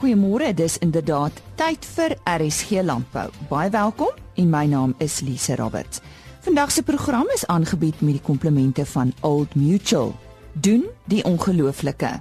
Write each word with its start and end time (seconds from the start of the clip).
Goeiemôre, 0.00 0.54
dis 0.56 0.78
inderdaad 0.80 1.42
tyd 1.60 1.84
vir 1.84 2.14
RSG 2.24 2.80
Landbou. 2.88 3.26
Baie 3.50 3.68
welkom 3.68 4.14
en 4.40 4.46
my 4.48 4.62
naam 4.64 4.94
is 4.96 5.18
Lise 5.20 5.58
Roberts. 5.60 6.00
Vandag 6.40 6.72
se 6.72 6.82
program 6.82 7.28
is 7.34 7.44
aangebied 7.52 8.00
met 8.00 8.16
die 8.16 8.22
komplemente 8.24 8.86
van 8.94 9.12
Old 9.20 9.52
Mutual. 9.54 10.14
Doen 10.56 10.86
die 11.04 11.20
ongelooflike. 11.28 12.14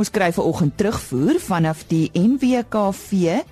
Ons 0.00 0.08
kry 0.10 0.30
vanoggend 0.32 0.78
terugvoer 0.80 1.36
vanaf 1.44 1.84
die 1.92 2.08
NWKV 2.16 3.42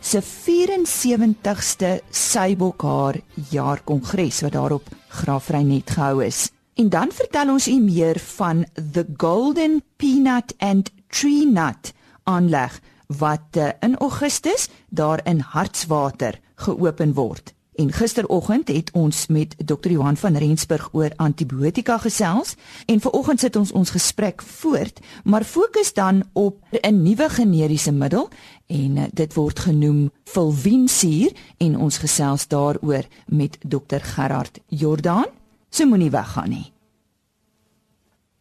se 0.00 0.24
74ste 0.24 1.98
Seibokhaar 2.08 3.20
jaarkongres 3.52 4.40
wat 4.46 4.56
daarop 4.56 4.88
Graafreinet 5.20 5.98
gehou 5.98 6.24
is. 6.24 6.46
En 6.80 6.88
dan 6.88 7.12
vertel 7.12 7.52
ons 7.52 7.68
u 7.68 7.76
meer 7.76 8.16
van 8.40 8.64
the 8.72 9.04
Golden 9.16 9.82
Peanut 10.00 10.56
and 10.58 10.88
Tree 11.12 11.44
Nut 11.44 11.92
aanleg 12.24 12.80
wat 13.16 13.56
uh, 13.56 13.68
in 13.80 13.96
Augustus 13.96 14.68
daar 14.88 15.20
in 15.24 15.40
Hartswater 15.40 16.40
geopen 16.54 17.14
word. 17.14 17.54
En 17.78 17.92
gisteroggend 17.92 18.68
het 18.68 18.90
ons 18.92 19.26
met 19.26 19.54
Dr. 19.64 19.88
Johan 19.88 20.16
van 20.16 20.36
Rensburg 20.36 20.88
oor 20.92 21.12
antibiotika 21.16 21.98
gesels 21.98 22.54
en 22.86 23.00
vanoggend 23.00 23.40
sit 23.40 23.56
ons 23.56 23.72
ons 23.72 23.90
gesprek 23.90 24.42
voort, 24.42 25.00
maar 25.24 25.44
fokus 25.44 25.92
dan 25.92 26.24
op 26.32 26.58
'n 26.70 27.02
nuwe 27.02 27.28
generiese 27.28 27.92
middel 27.92 28.28
en 28.66 28.96
uh, 28.96 29.04
dit 29.12 29.34
word 29.34 29.58
genoem 29.58 30.10
Fulvinsuur 30.24 31.32
en 31.56 31.78
ons 31.78 31.98
gesels 31.98 32.48
daaroor 32.48 33.04
met 33.26 33.58
Dr. 33.62 34.00
Gerard 34.00 34.58
Jordaan. 34.66 35.26
So 35.70 35.86
moenie 35.86 36.10
weggaan 36.10 36.48
nie. 36.48 36.72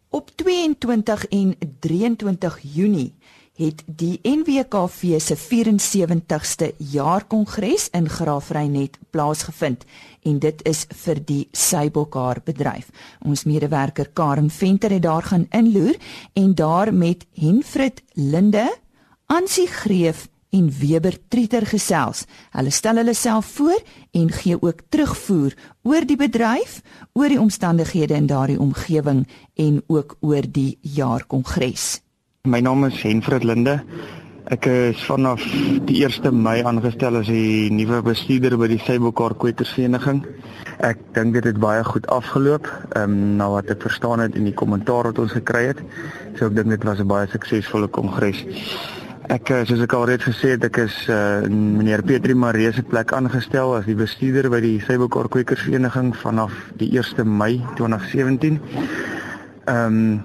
Op 0.09 0.31
22 0.35 1.27
en 1.27 1.55
23 1.79 2.59
Junie 2.61 3.13
het 3.57 3.81
die 3.85 4.19
NWKV 4.21 5.17
se 5.21 5.35
74ste 5.37 6.69
jaarkongres 6.77 7.89
in 7.97 8.09
Graafreinet 8.09 8.99
plaasgevind 9.09 9.85
en 10.27 10.39
dit 10.43 10.61
is 10.69 10.85
vir 11.03 11.21
die 11.25 11.43
Seibokhaar 11.51 12.41
bedryf. 12.45 12.91
Ons 13.25 13.47
medewerker 13.49 14.11
Karen 14.13 14.49
Venter 14.53 14.93
het 14.93 15.05
daar 15.07 15.25
gaan 15.31 15.47
inloer 15.49 15.97
en 16.33 16.55
daar 16.55 16.93
met 16.93 17.25
Henfrit 17.33 18.03
Linde, 18.13 18.67
Ansie 19.25 19.67
Greef 19.67 20.27
en 20.49 20.69
Weber 20.79 21.17
Trieter 21.27 21.65
gesels. 21.65 22.25
Hulle 22.55 22.71
stel 22.71 23.01
hulle 23.01 23.13
self 23.13 23.45
voor 23.57 23.81
en 24.11 24.31
gee 24.31 24.57
ook 24.61 24.85
terugvoer 24.89 25.55
oor 25.83 26.05
die 26.05 26.17
bedryf, 26.19 26.81
oor 27.13 27.33
die 27.33 27.41
omstandighede 27.41 28.15
in 28.15 28.29
daardie 28.29 28.59
omgewing 28.59 29.25
en 29.55 29.81
ook 29.87 30.17
oor 30.21 30.45
die 30.45 30.77
jaarkongres. 30.81 32.06
My 32.47 32.61
naam 32.61 32.85
is 32.87 32.95
Henfred 33.03 33.43
Linde. 33.43 33.81
Ek 34.47 34.69
is 34.71 35.01
vanaf 35.03 35.43
die 35.83 35.97
1 36.05 36.29
Mei 36.31 36.61
aangestel 36.63 37.17
as 37.19 37.27
die 37.27 37.67
nuwe 37.75 37.97
bestuurder 38.05 38.55
by 38.55 38.69
die 38.71 38.77
Seibokar 38.79 39.35
Kwekersvereniging. 39.35 40.21
Ek 40.79 41.01
dink 41.17 41.35
dit 41.35 41.49
het 41.49 41.59
baie 41.59 41.83
goed 41.83 42.07
afgeloop, 42.07 42.69
ehm 42.95 43.03
um, 43.03 43.17
na 43.41 43.49
wat 43.51 43.73
ek 43.75 43.83
verstaan 43.83 44.23
het 44.23 44.37
in 44.39 44.47
die 44.47 44.55
kommentaar 44.55 45.09
wat 45.09 45.19
ons 45.19 45.35
gekry 45.35 45.65
het. 45.73 45.81
So 46.37 46.47
ek 46.47 46.55
dink 46.55 46.71
dit 46.71 46.87
was 46.87 47.03
'n 47.03 47.11
baie 47.11 47.27
suksesvolle 47.27 47.91
kongres. 47.91 48.39
Ek 49.27 49.51
eh, 49.51 49.65
soos 49.67 49.83
ek 49.83 49.93
al 49.93 50.07
reeds 50.07 50.23
gesê 50.23 50.55
het, 50.55 50.63
ek 50.63 50.77
is 50.87 50.95
uh, 51.09 51.43
meneer 51.51 52.01
Petri 52.01 52.33
Maree 52.33 52.71
se 52.71 52.83
plek 52.83 53.11
aangestel 53.11 53.75
as 53.75 53.85
die 53.85 53.95
bestuurder 53.95 54.49
by 54.49 54.61
die 54.61 54.79
Seibokar 54.79 55.27
Kwekersvereniging 55.27 56.15
vanaf 56.15 56.53
die 56.79 56.95
1 56.95 57.27
Mei 57.27 57.59
2017. 57.75 58.61
Ehm 59.67 59.85
um, 59.99 60.23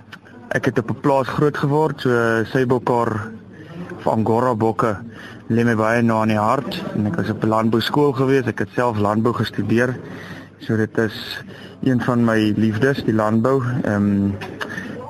ek 0.53 0.65
het 0.69 0.79
op 0.79 0.91
'n 0.91 1.01
plaas 1.01 1.29
groot 1.29 1.57
geword, 1.57 2.01
so 2.01 2.45
Seibokar 2.45 3.31
van 4.03 4.13
Angora 4.13 4.55
bokke 4.55 4.97
lê 5.49 5.65
my 5.65 5.75
baie 5.75 6.03
na 6.03 6.23
in 6.23 6.29
die 6.29 6.39
hart 6.39 6.83
en 6.95 7.07
ek 7.07 7.17
was 7.17 7.31
op 7.31 7.43
'n 7.45 7.49
landbou 7.49 7.81
skool 7.81 8.13
gewees. 8.13 8.47
Ek 8.47 8.59
het 8.59 8.69
self 8.75 8.99
landbou 8.99 9.33
gestudeer. 9.35 9.97
So 10.59 10.77
dit 10.77 10.99
is 10.99 11.45
een 11.83 12.01
van 12.01 12.25
my 12.25 12.53
liefdes, 12.57 13.05
die 13.05 13.15
landbou. 13.15 13.63
Ehm 13.83 13.95
um, 13.95 14.37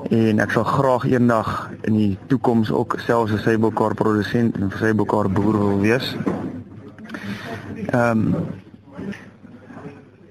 en 0.09 0.39
ek 0.39 0.51
sal 0.51 0.63
graag 0.63 1.05
eendag 1.05 1.69
in 1.81 1.93
die 1.93 2.17
toekoms 2.27 2.71
ook 2.71 2.95
self 2.99 3.31
'n 3.31 3.37
Seibokar 3.37 3.93
produsent 3.93 4.55
en 4.55 4.63
'n 4.63 4.77
Seibokar 4.77 5.29
boer 5.29 5.57
wil 5.57 5.79
wees. 5.79 6.15
Ehm 7.91 8.09
um, 8.09 8.35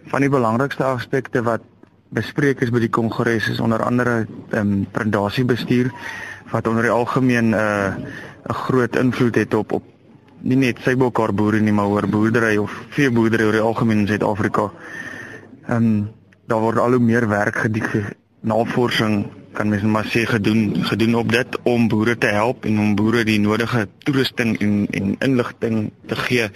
van 0.06 0.20
die 0.20 0.30
belangrikste 0.30 0.84
aspekte 0.84 1.42
wat 1.42 1.60
bespreek 2.12 2.60
is 2.60 2.70
by 2.70 2.82
die 2.84 2.92
kongres 2.92 3.48
is 3.48 3.60
onder 3.60 3.82
andere 3.82 4.26
ehm 4.50 4.60
um, 4.60 4.86
predasiebestuur 4.92 5.90
wat 6.52 6.66
onder 6.68 6.82
die 6.82 6.92
algemeen 6.92 7.50
'n 7.50 7.54
uh, 7.54 7.94
'n 8.48 8.54
groot 8.54 8.96
invloed 8.96 9.34
het 9.34 9.54
op 9.54 9.72
op 9.72 9.82
nie 10.42 10.56
net 10.56 10.78
Seibokar 10.82 11.32
boere 11.32 11.60
nie 11.60 11.72
maar 11.72 11.86
oor 11.86 12.08
boerdery 12.08 12.56
of 12.56 12.72
veeboerdery 12.88 13.44
oor 13.44 13.52
die 13.52 13.60
algemeen 13.60 13.98
in 13.98 14.06
Suid-Afrika. 14.06 14.70
Ehm 15.66 15.76
um, 15.76 16.10
daar 16.46 16.60
word 16.60 16.78
al 16.78 16.90
hoe 16.90 17.00
meer 17.00 17.28
werk 17.28 17.56
gedoen 17.56 18.10
navorsing 18.42 19.26
kan 19.52 19.68
mens 19.68 19.82
maar 19.82 20.06
sê 20.08 20.24
gedoen 20.26 20.84
gedoen 20.84 21.14
op 21.14 21.32
dit 21.32 21.58
om 21.68 21.88
boere 21.88 22.16
te 22.18 22.26
help 22.26 22.64
en 22.64 22.78
om 22.80 22.94
boere 22.96 23.24
die 23.24 23.38
nodige 23.40 23.86
toerusting 24.04 24.56
en 24.60 24.86
en 24.90 25.14
inligting 25.18 25.90
te 26.06 26.16
gee 26.16 26.48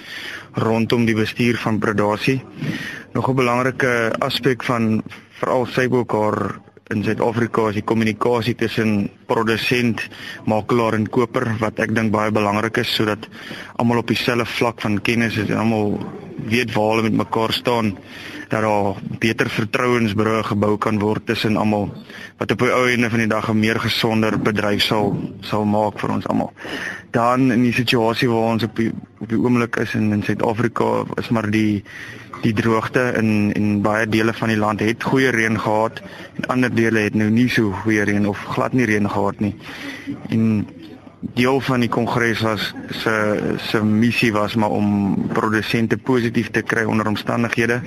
rondom 0.53 1.05
die 1.05 1.15
bestuur 1.15 1.57
van 1.57 1.79
predasie. 1.79 2.43
Nog 3.13 3.29
'n 3.29 3.35
belangrike 3.35 4.13
aspek 4.19 4.65
van 4.65 5.03
veral 5.41 5.67
Seibokar 5.69 6.61
in 6.95 7.03
Suid-Afrika 7.03 7.67
is 7.69 7.81
die 7.81 7.85
kommunikasie 7.85 8.55
tussen 8.55 9.09
produsent, 9.27 10.05
makelaar 10.47 10.95
en 10.95 11.09
koper 11.11 11.49
wat 11.61 11.81
ek 11.83 11.93
dink 11.97 12.13
baie 12.15 12.31
belangrik 12.35 12.79
is 12.85 12.93
sodat 12.95 13.27
almal 13.77 14.05
op 14.05 14.13
dieselfde 14.13 14.47
vlak 14.57 14.81
van 14.85 15.01
kennis 15.03 15.37
is 15.43 15.51
en 15.51 15.65
almal 15.65 15.99
weet 16.47 16.71
waar 16.77 16.93
hulle 16.95 17.09
met 17.09 17.19
mekaar 17.25 17.53
staan 17.53 17.97
dat 18.49 18.63
daar 18.63 19.01
beter 19.19 19.51
vertrouensbrûe 19.51 20.45
gebou 20.47 20.77
kan 20.79 21.01
word 21.03 21.27
tussen 21.27 21.57
almal 21.59 21.89
wat 22.39 22.53
op 22.55 22.63
die 22.63 22.71
ou 22.71 22.85
ende 22.93 23.11
van 23.11 23.25
die 23.25 23.33
dag 23.35 23.51
'n 23.51 23.59
meer 23.59 23.81
gesonder 23.81 24.39
bedryf 24.39 24.83
sal 24.83 25.17
sal 25.41 25.65
maak 25.65 25.99
vir 25.99 26.11
ons 26.11 26.27
almal. 26.27 26.53
Dan 27.11 27.51
in 27.53 27.63
die 27.63 27.73
situasie 27.73 28.29
waar 28.29 28.53
ons 28.53 28.63
op 28.63 28.77
die 28.77 28.93
op 29.19 29.29
die 29.29 29.39
oomblik 29.39 29.77
is 29.77 29.95
in 29.95 30.13
in 30.13 30.23
Suid-Afrika 30.23 31.05
is 31.17 31.29
maar 31.29 31.51
die 31.51 31.83
die 32.43 32.53
droogte 32.53 33.13
in 33.17 33.53
in 33.53 33.83
baie 33.83 34.07
dele 34.09 34.33
van 34.33 34.49
die 34.49 34.59
land 34.59 34.81
het 34.81 35.03
goeie 35.03 35.31
reën 35.31 35.61
gehad 35.61 36.03
en 36.35 36.49
ander 36.55 36.75
dele 36.75 37.07
het 37.09 37.15
nou 37.15 37.31
nie 37.31 37.49
so 37.49 37.73
goeie 37.83 38.05
reën 38.05 38.27
of 38.27 38.45
glad 38.55 38.73
nie 38.73 38.87
reën 38.87 39.11
gehad 39.11 39.41
nie. 39.41 39.55
En 40.29 40.67
deel 41.21 41.61
van 41.61 41.81
die 41.81 41.89
kongres 41.89 42.41
was 42.41 42.73
se 42.91 43.15
se 43.69 43.83
missie 43.85 44.33
was 44.33 44.55
maar 44.55 44.71
om 44.71 45.29
produsente 45.33 45.97
positief 45.97 46.51
te 46.51 46.63
kry 46.63 46.85
onder 46.85 47.07
omstandighede 47.07 47.81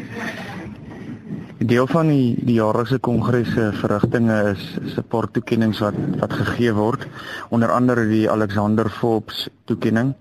Deel 1.60 1.88
van 1.92 2.08
die 2.08 2.38
die 2.40 2.54
jaarlikse 2.56 3.02
kongres 3.04 3.50
se 3.52 3.66
verrigtinge 3.82 4.36
is 4.54 4.94
paar 5.12 5.26
toekenninge 5.28 5.76
wat 5.84 5.98
wat 6.22 6.34
gegee 6.34 6.72
word, 6.72 7.04
onder 7.52 7.72
andere 7.76 8.06
die 8.08 8.30
Alexander 8.32 8.88
Forbes 8.90 9.50
toekenning 9.68 10.14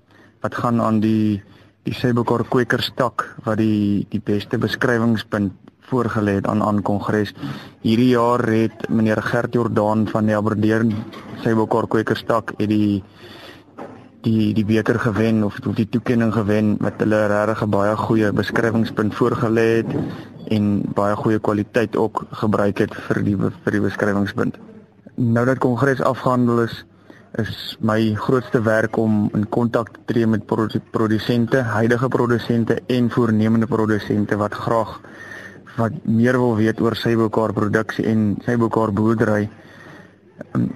wat 0.42 0.58
gaan 0.58 0.82
aan 0.82 0.98
die 1.00 1.42
die 1.86 1.94
Seibokar 1.94 2.44
kwekerstak 2.48 3.24
wat 3.44 3.58
die 3.58 4.06
die 4.10 4.20
beste 4.20 4.58
beskrywingspunt 4.58 5.52
voorgelê 5.88 6.34
het 6.38 6.46
aan 6.46 6.62
aan 6.62 6.82
kongres. 6.82 7.32
Hierdie 7.80 8.10
jaar 8.12 8.44
het 8.44 8.88
meneer 8.88 9.22
Gert 9.22 9.54
Jordaan 9.54 10.06
van 10.08 10.26
die 10.28 10.36
Aberdeen 10.36 10.92
Seibokar 11.42 11.88
kwekerstak 11.88 12.52
het 12.58 12.68
die 12.68 13.02
die 14.26 14.52
die 14.52 14.64
beker 14.66 14.98
gewen 14.98 15.44
of 15.46 15.60
die 15.62 15.88
toekenning 15.88 16.32
gewen 16.34 16.76
wat 16.82 16.98
hulle 16.98 17.26
regtig 17.30 17.62
'n 17.62 17.70
baie 17.70 17.96
goeie 17.96 18.32
beskrywingspunt 18.32 19.14
voorgelê 19.14 19.66
het 19.78 19.90
en 20.50 20.82
baie 20.94 21.14
goeie 21.16 21.38
kwaliteit 21.38 21.96
ook 21.96 22.26
gebruik 22.30 22.78
het 22.78 22.94
vir 22.94 23.22
die 23.24 23.36
vir 23.36 23.72
die 23.72 23.80
beskrywingspunt. 23.80 24.58
Nou 25.14 25.44
dat 25.46 25.58
kongres 25.58 26.00
afgehandel 26.00 26.62
is, 26.62 26.84
is 27.38 27.76
my 27.81 28.14
grootste 28.14 28.61
werk 28.62 28.96
om 28.96 29.29
in 29.35 29.46
kontak 29.49 29.93
te 29.93 30.00
tree 30.11 30.26
met 30.26 30.46
produsente, 30.90 31.62
huidige 31.62 32.08
produsente 32.08 32.81
en 32.87 33.11
voornemende 33.11 33.67
produsente 33.67 34.37
wat 34.37 34.55
graag 34.55 35.00
wat 35.76 35.93
meer 36.05 36.38
wil 36.38 36.56
weet 36.58 36.81
oor 36.81 36.96
Seibokar 36.99 37.52
produksie 37.55 38.05
en 38.11 38.37
Seibokar 38.43 38.93
boerdery 38.93 39.49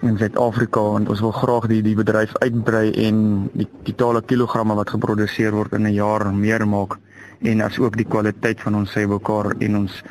in 0.03 0.19
Suid-Afrika 0.19 0.83
want 0.95 1.11
ons 1.11 1.23
wil 1.25 1.35
graag 1.35 1.67
die 1.71 1.83
die 1.83 1.97
bedryf 1.99 2.37
uitbrei 2.39 2.93
en 3.07 3.19
die 3.59 3.69
totale 3.89 4.23
kilogramme 4.23 4.77
wat 4.79 4.95
geproduseer 4.95 5.55
word 5.55 5.75
in 5.79 5.87
'n 5.87 5.95
jaar 5.95 6.31
meer 6.35 6.67
maak 6.67 6.99
en 7.43 7.63
asook 7.63 7.97
die 7.97 8.07
kwaliteit 8.07 8.61
van 8.61 8.75
ons 8.75 8.93
seibokar 8.93 9.55
en 9.59 9.77
ons 9.77 10.03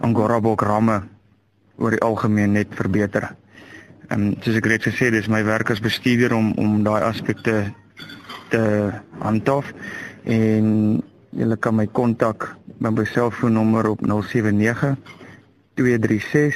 angora 0.00 0.40
bok 0.40 0.60
ramme 0.62 1.02
oor 1.78 1.90
die 1.90 2.04
algemeen 2.04 2.52
net 2.52 2.68
verbeter. 2.74 3.36
Ehm 4.08 4.22
um, 4.22 4.34
soos 4.40 4.56
ek 4.60 4.66
reeds 4.70 4.86
gesê 4.86 5.04
het, 5.08 5.14
dis 5.16 5.28
my 5.32 5.40
werk 5.44 5.70
as 5.70 5.80
bestuurder 5.82 6.32
om 6.36 6.52
om 6.62 6.82
daai 6.86 7.02
aspekte 7.02 7.74
te 8.52 8.62
handhaaf 9.18 9.72
en 10.24 11.02
julle 11.34 11.56
kan 11.58 11.74
my 11.74 11.86
kontak 11.86 12.56
met 12.78 12.94
my 12.94 13.04
selfoonnommer 13.10 13.86
op 13.90 14.00
079 14.06 14.96
236 15.74 16.54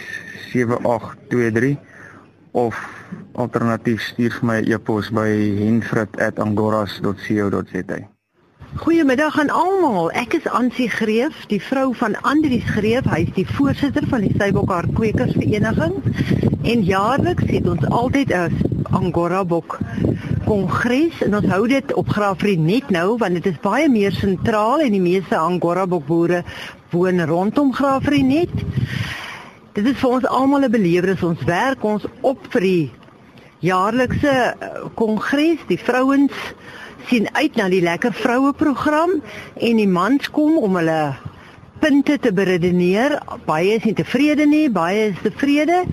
7823 0.52 1.76
of 2.52 2.75
Alternatief 3.32 4.02
stuur 4.02 4.32
vir 4.38 4.47
my 4.47 4.61
'n 4.61 4.64
e 4.70 4.73
e-pos 4.75 5.11
by 5.11 5.31
henfrit@angoras.co.za. 5.58 8.20
Goeiemiddag 8.79 9.35
aan 9.39 9.51
almal. 9.51 10.13
Ek 10.15 10.37
is 10.39 10.45
Ansie 10.47 10.87
Greef, 10.87 11.35
die 11.51 11.59
vrou 11.59 11.91
van 11.99 12.15
Andrius 12.23 12.69
Greef. 12.71 13.09
Hy 13.11 13.25
is 13.25 13.33
die 13.35 13.47
voorsitter 13.49 14.05
van 14.07 14.23
die 14.23 14.31
Sybokhaar 14.39 14.87
Kwekersvereniging. 14.95 15.97
En 16.63 16.85
jaarliks 16.87 17.49
het 17.51 17.67
ons 17.67 17.83
altyd 17.89 18.31
'n 18.31 18.85
Angora 18.95 19.43
bok 19.45 19.79
kongres 20.47 21.19
en 21.27 21.35
ons 21.35 21.51
hou 21.51 21.67
dit 21.69 21.93
op 21.95 22.09
Graafrenet 22.09 22.91
nou 22.91 23.17
want 23.19 23.35
dit 23.35 23.47
is 23.47 23.59
baie 23.63 23.89
meer 23.89 24.13
sentraal 24.13 24.81
en 24.81 24.93
die 24.93 25.03
meeste 25.03 25.37
Angora 25.37 25.87
bok 25.87 26.07
boere 26.07 26.45
woon 26.91 27.27
rondom 27.27 27.75
Graafrenet. 27.75 28.55
Dit 29.73 29.87
is 29.87 29.99
vir 29.99 30.11
ons 30.11 30.27
almal 30.27 30.63
'n 30.63 30.71
belewenis. 30.71 31.23
Ons 31.23 31.43
werk 31.43 31.85
ons 31.85 32.07
op 32.21 32.39
vir 32.51 32.61
die 32.61 32.91
jaarlikse 33.65 34.33
eh, 34.33 34.69
kongres. 34.95 35.62
Die 35.69 35.79
vrouens 35.79 36.37
sien 37.09 37.29
uit 37.33 37.57
na 37.57 37.69
die 37.73 37.83
lekker 37.85 38.12
vroue 38.12 38.53
program 38.53 39.19
en 39.57 39.81
die 39.81 39.89
mans 39.89 40.31
kom 40.31 40.59
om 40.59 40.77
hulle 40.81 41.17
punte 41.81 42.19
te 42.21 42.33
beredeneer. 42.33 43.19
Baie 43.47 43.79
is 43.79 43.87
nie 43.89 43.97
tevrede 43.97 44.47
nie, 44.49 44.69
baie 44.71 45.11
is 45.11 45.23
tevrede. 45.25 45.85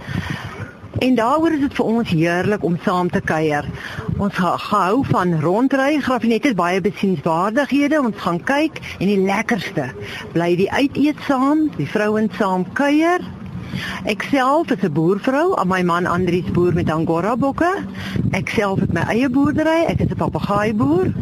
En 0.97 1.15
daaroor 1.15 1.53
is 1.53 1.61
dit 1.61 1.75
vir 1.77 1.85
ons 1.85 2.09
heerlik 2.09 2.63
om 2.65 2.77
saam 2.81 3.09
te 3.13 3.21
kuier. 3.21 3.65
Ons 4.17 4.33
gehou 4.33 5.03
van 5.05 5.35
rondry, 5.43 5.99
Grafinet 6.01 6.47
het 6.49 6.57
baie 6.57 6.81
besienswaardighede. 6.81 8.01
Ons 8.01 8.17
gaan 8.23 8.39
kyk 8.41 8.79
en 8.97 9.11
die 9.11 9.19
lekkerste 9.21 9.91
bly 10.33 10.55
die 10.57 10.71
uiteet 10.71 11.21
saam, 11.27 11.67
die 11.77 11.89
vrouens 11.89 12.33
saam 12.41 12.65
kuier. 12.73 13.21
Ek 14.05 14.23
self 14.31 14.71
is 14.71 14.83
'n 14.83 14.93
boervrou, 14.93 15.55
aan 15.57 15.67
my 15.67 15.83
man 15.83 16.05
Andrius 16.05 16.51
boer 16.51 16.73
met 16.73 16.89
Angora 16.89 17.35
bokke. 17.35 17.83
Ek 18.31 18.49
self 18.49 18.79
het 18.79 18.93
my 18.93 19.01
eie 19.01 19.29
boerdery, 19.29 19.85
ek 19.87 19.99
is 19.99 20.11
'n 20.11 20.15
papegaaiboer. 20.15 21.13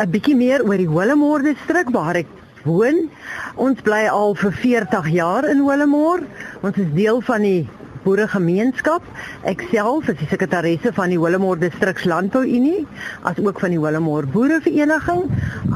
'n 0.00 0.10
Bietjie 0.10 0.36
meer 0.36 0.62
oor 0.62 0.76
die 0.76 0.88
Willowmore 0.88 1.42
distrik 1.42 1.90
waar 1.90 2.16
ek 2.16 2.26
woon. 2.64 3.10
Ons 3.56 3.80
bly 3.80 4.06
al 4.08 4.34
vir 4.34 4.52
40 4.52 5.08
jaar 5.10 5.48
in 5.48 5.64
Willowmore. 5.64 6.22
Ons 6.62 6.76
is 6.76 6.92
deel 6.94 7.20
van 7.20 7.42
die 7.42 7.68
boeregemeenskap. 8.04 9.04
Ek 9.48 9.62
self 9.70 10.08
is 10.12 10.18
die 10.20 10.28
sekretaresse 10.30 10.92
van 10.96 11.12
die 11.12 11.18
Willowmore 11.20 11.60
Distriks 11.60 12.06
Landbou 12.08 12.42
Unie, 12.46 12.86
as 13.28 13.38
ook 13.42 13.60
van 13.62 13.74
die 13.74 13.80
Willowmore 13.80 14.30
Boerevereniging. 14.34 15.26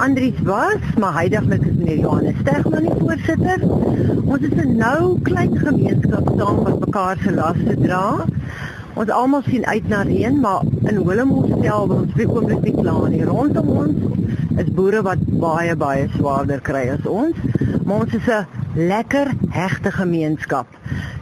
Andries 0.07 0.41
was, 0.49 0.85
maar 1.01 1.17
heidaglik 1.19 1.65
is 1.65 1.77
meneer 1.79 2.05
Johannes 2.05 2.41
Stegman 2.43 2.89
die 2.89 2.99
voorsitter. 3.01 3.67
Ons 4.25 4.47
is 4.49 4.55
'n 4.55 4.77
nou 4.77 5.21
klein 5.23 5.57
gemeenskap 5.59 6.31
saam 6.39 6.63
wat 6.65 6.81
mekaar 6.81 7.17
se 7.23 7.33
laste 7.33 7.77
dra. 7.81 8.25
Ons 8.95 9.11
almal 9.11 9.43
sien 9.43 9.67
uit 9.67 9.89
na 9.89 10.03
reën, 10.03 10.41
maar 10.41 10.63
in 10.87 11.05
Willowmore 11.05 11.57
self 11.63 11.91
ons 11.91 12.13
vir 12.15 12.29
oomblik 12.31 12.63
nie 12.63 12.75
klaar 12.81 13.09
nie. 13.11 13.25
Rondom 13.25 13.69
ons 13.69 13.97
is 14.63 14.71
boere 14.71 15.03
wat 15.03 15.19
baie 15.43 15.75
baie 15.77 16.09
swaarder 16.17 16.61
kry 16.61 16.89
as 16.95 17.07
ons. 17.07 17.37
Maar 17.85 18.01
ons 18.01 18.15
is 18.15 18.27
'n 18.27 18.47
lekker 18.75 19.31
hegte 19.49 19.91
gemeenskap. 19.93 20.67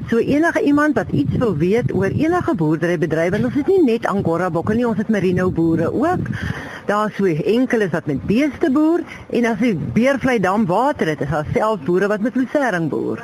So 0.08 0.18
enige 0.18 0.62
iemand 0.62 0.94
wat 0.94 1.10
iets 1.10 1.36
wil 1.36 1.56
weet 1.56 1.94
oor 1.94 2.12
enige 2.12 2.54
boerderybedryf, 2.54 3.30
want 3.30 3.44
ons 3.44 3.54
het 3.54 3.66
nie 3.66 3.82
net 3.84 4.06
Angora 4.06 4.50
bokke 4.50 4.74
nie, 4.74 4.88
ons 4.88 4.98
het 4.98 5.08
merino 5.08 5.50
boere 5.50 5.92
ook. 5.92 6.26
Daar 6.86 7.12
sou 7.16 7.28
enkeles 7.44 7.90
wat 7.90 8.06
met 8.06 8.26
beeste 8.26 8.70
boer 8.70 9.00
en 9.30 9.44
as 9.44 9.58
die 9.58 9.74
beervlei 9.74 10.38
dam 10.40 10.66
water 10.66 11.06
het, 11.06 11.20
is 11.20 11.30
daar 11.30 11.46
self 11.52 11.80
boere 11.80 12.08
wat 12.08 12.20
met 12.20 12.36
lucering 12.36 12.88
boer. 12.88 13.22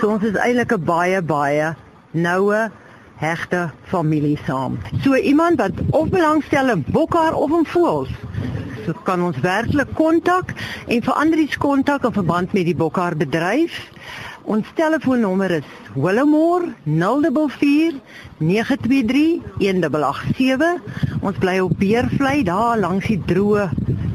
So 0.00 0.08
ons 0.08 0.22
is 0.22 0.34
eintlik 0.34 0.72
'n 0.72 0.84
baie 0.84 1.22
baie 1.22 1.74
noue 2.10 2.70
hegte 3.16 3.70
familie 3.82 4.38
saam. 4.46 4.78
So 5.02 5.14
iemand 5.14 5.60
wat 5.60 5.70
of 5.90 6.08
belangstel 6.08 6.70
in 6.70 6.84
bokhaar 6.86 7.34
of 7.34 7.50
in 7.50 7.66
voëls, 7.66 8.10
kan 9.04 9.22
ons 9.22 9.38
werklik 9.40 9.94
kontak 9.94 10.52
en 10.86 11.02
vir 11.02 11.14
ander 11.14 11.38
iets 11.38 11.56
kontak 11.56 12.04
in 12.04 12.12
verband 12.12 12.52
met 12.52 12.66
die 12.68 12.76
bokhaar 12.76 13.16
bedryf. 13.16 13.78
Ons 14.44 14.66
telefoonnommer 14.74 15.50
is 15.60 15.68
Willowmore 15.94 16.72
044 16.84 18.00
923 18.38 19.40
187. 19.58 20.82
Ons 21.22 21.38
bly 21.38 21.58
op 21.62 21.76
Beervlei 21.78 22.42
daar 22.42 22.78
langs 22.82 23.06
die 23.06 23.20
droë 23.22 23.68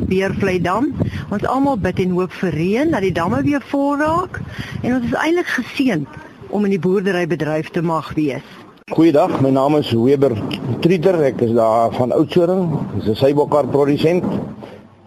Beervlei 0.08 0.60
dam. 0.62 0.92
Ons 1.32 1.48
almal 1.48 1.80
bid 1.80 2.00
en 2.04 2.16
hoop 2.20 2.36
vir 2.42 2.56
reën 2.56 2.92
dat 2.92 3.04
die 3.08 3.16
damme 3.16 3.42
weer 3.48 3.64
vol 3.72 3.98
raak 4.04 4.42
en 4.84 5.00
ons 5.00 5.10
is 5.10 5.18
eintlik 5.24 5.52
geseënd 5.56 6.24
om 6.50 6.68
in 6.68 6.76
die 6.76 6.84
boerderybedryf 6.84 7.72
te 7.76 7.82
mag 7.84 8.14
wees. 8.20 8.46
Goeiedag, 8.88 9.42
my 9.44 9.50
naam 9.52 9.76
is 9.76 9.90
Weber 9.92 10.32
Trieter. 10.80 11.18
Ek 11.28 11.42
is 11.44 11.52
daar 11.52 11.92
van 11.92 12.14
Oudtshoorn. 12.16 12.62
Ek 12.72 13.02
is 13.02 13.10
'n 13.10 13.20
sybokhaar 13.20 13.68
produsent. 13.68 14.24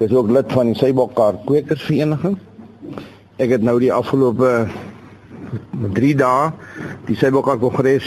Ek 0.01 0.09
is 0.09 0.15
ook 0.17 0.31
lid 0.33 0.53
van 0.57 0.71
die 0.71 0.79
Sybokhaar 0.81 1.37
Kwekersvereniging. 1.45 2.39
Ek 3.37 3.51
het 3.53 3.61
nou 3.61 3.75
die 3.83 3.91
afgelope 3.93 4.49
3 5.93 6.13
dae 6.17 6.47
die 7.05 7.17
Sybokar 7.21 7.59
Kongres 7.61 8.07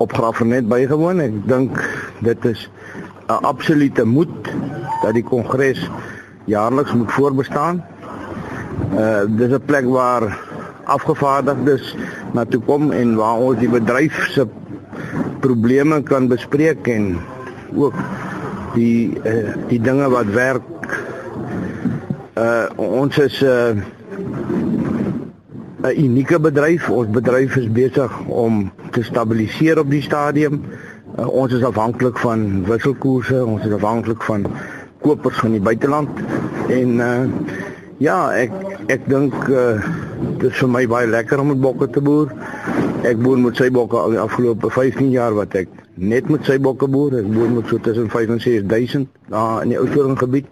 op 0.00 0.14
Graafrenet 0.16 0.64
bygewoon. 0.70 1.20
Ek 1.20 1.34
dink 1.44 1.76
dit 2.24 2.46
is 2.48 2.62
'n 3.28 3.44
absolute 3.44 4.06
moed 4.08 4.48
dat 5.02 5.12
die 5.12 5.22
kongres 5.22 5.90
jaarliks 6.48 6.96
moet 6.96 7.12
voorbestaan. 7.12 7.84
Uh 8.96 9.28
dis 9.28 9.52
'n 9.52 9.60
plek 9.68 9.84
waar 9.84 10.24
afgevaardigdes 10.88 11.96
na 12.32 12.48
toe 12.48 12.64
kom 12.64 12.92
en 12.92 13.14
waar 13.20 13.36
ons 13.36 13.60
die 13.60 13.68
bedryf 13.68 14.32
se 14.32 14.48
probleme 15.40 16.00
kan 16.02 16.32
bespreek 16.32 16.88
en 16.88 17.20
ook 17.76 17.94
die 18.74 19.12
uh, 19.24 19.52
die 19.68 19.80
dinge 19.80 20.08
wat 20.08 20.32
werk. 20.32 20.77
Uh 22.38 22.66
ons 22.76 23.18
is 23.18 23.42
uh 23.42 23.74
'n 25.82 25.94
unieke 25.96 26.38
bedryf. 26.40 26.90
Ons 26.90 27.10
bedryf 27.10 27.56
is 27.56 27.66
besig 27.72 28.12
om 28.26 28.70
te 28.90 29.02
stabiliseer 29.02 29.78
op 29.78 29.90
die 29.90 30.02
stadium. 30.02 30.62
Uh, 31.18 31.26
ons 31.26 31.52
is 31.52 31.64
afhanklik 31.64 32.18
van 32.18 32.64
wisselkoerse, 32.66 33.44
ons 33.44 33.64
is 33.66 33.72
afhanklik 33.74 34.22
van 34.22 34.46
kopers 35.02 35.38
van 35.38 35.56
die 35.56 35.60
buiteland 35.60 36.08
en 36.68 36.94
uh 36.98 37.26
ja, 37.98 38.30
ek 38.30 38.52
ek 38.86 39.08
dink 39.10 39.34
uh 39.48 39.82
dit 40.38 40.50
is 40.52 40.58
vir 40.62 40.70
my 40.70 40.86
baie 40.86 41.10
lekker 41.10 41.40
om 41.42 41.50
met 41.50 41.60
bokke 41.60 41.90
te 41.90 42.00
boer. 42.00 42.30
Ek 43.06 43.18
boer 43.22 43.38
met 43.38 43.58
sy 43.60 43.68
bokke 43.70 43.98
al 44.00 44.14
die 44.16 44.20
afgelope 44.22 44.70
15 44.74 45.10
jaar 45.14 45.36
wat 45.36 45.54
ek 45.58 45.68
net 45.94 46.30
met 46.32 46.46
sy 46.48 46.58
bokke 46.62 46.88
boer. 46.90 47.20
Ek 47.20 47.28
boer 47.30 47.50
met 47.52 47.70
so 47.70 47.78
tussen 47.82 48.10
5 48.10 48.34
en 48.34 48.40
6000 48.42 49.08
daar 49.30 49.62
in 49.62 49.74
die 49.74 49.78
Oudtshoorn 49.78 50.18
gebied. 50.18 50.48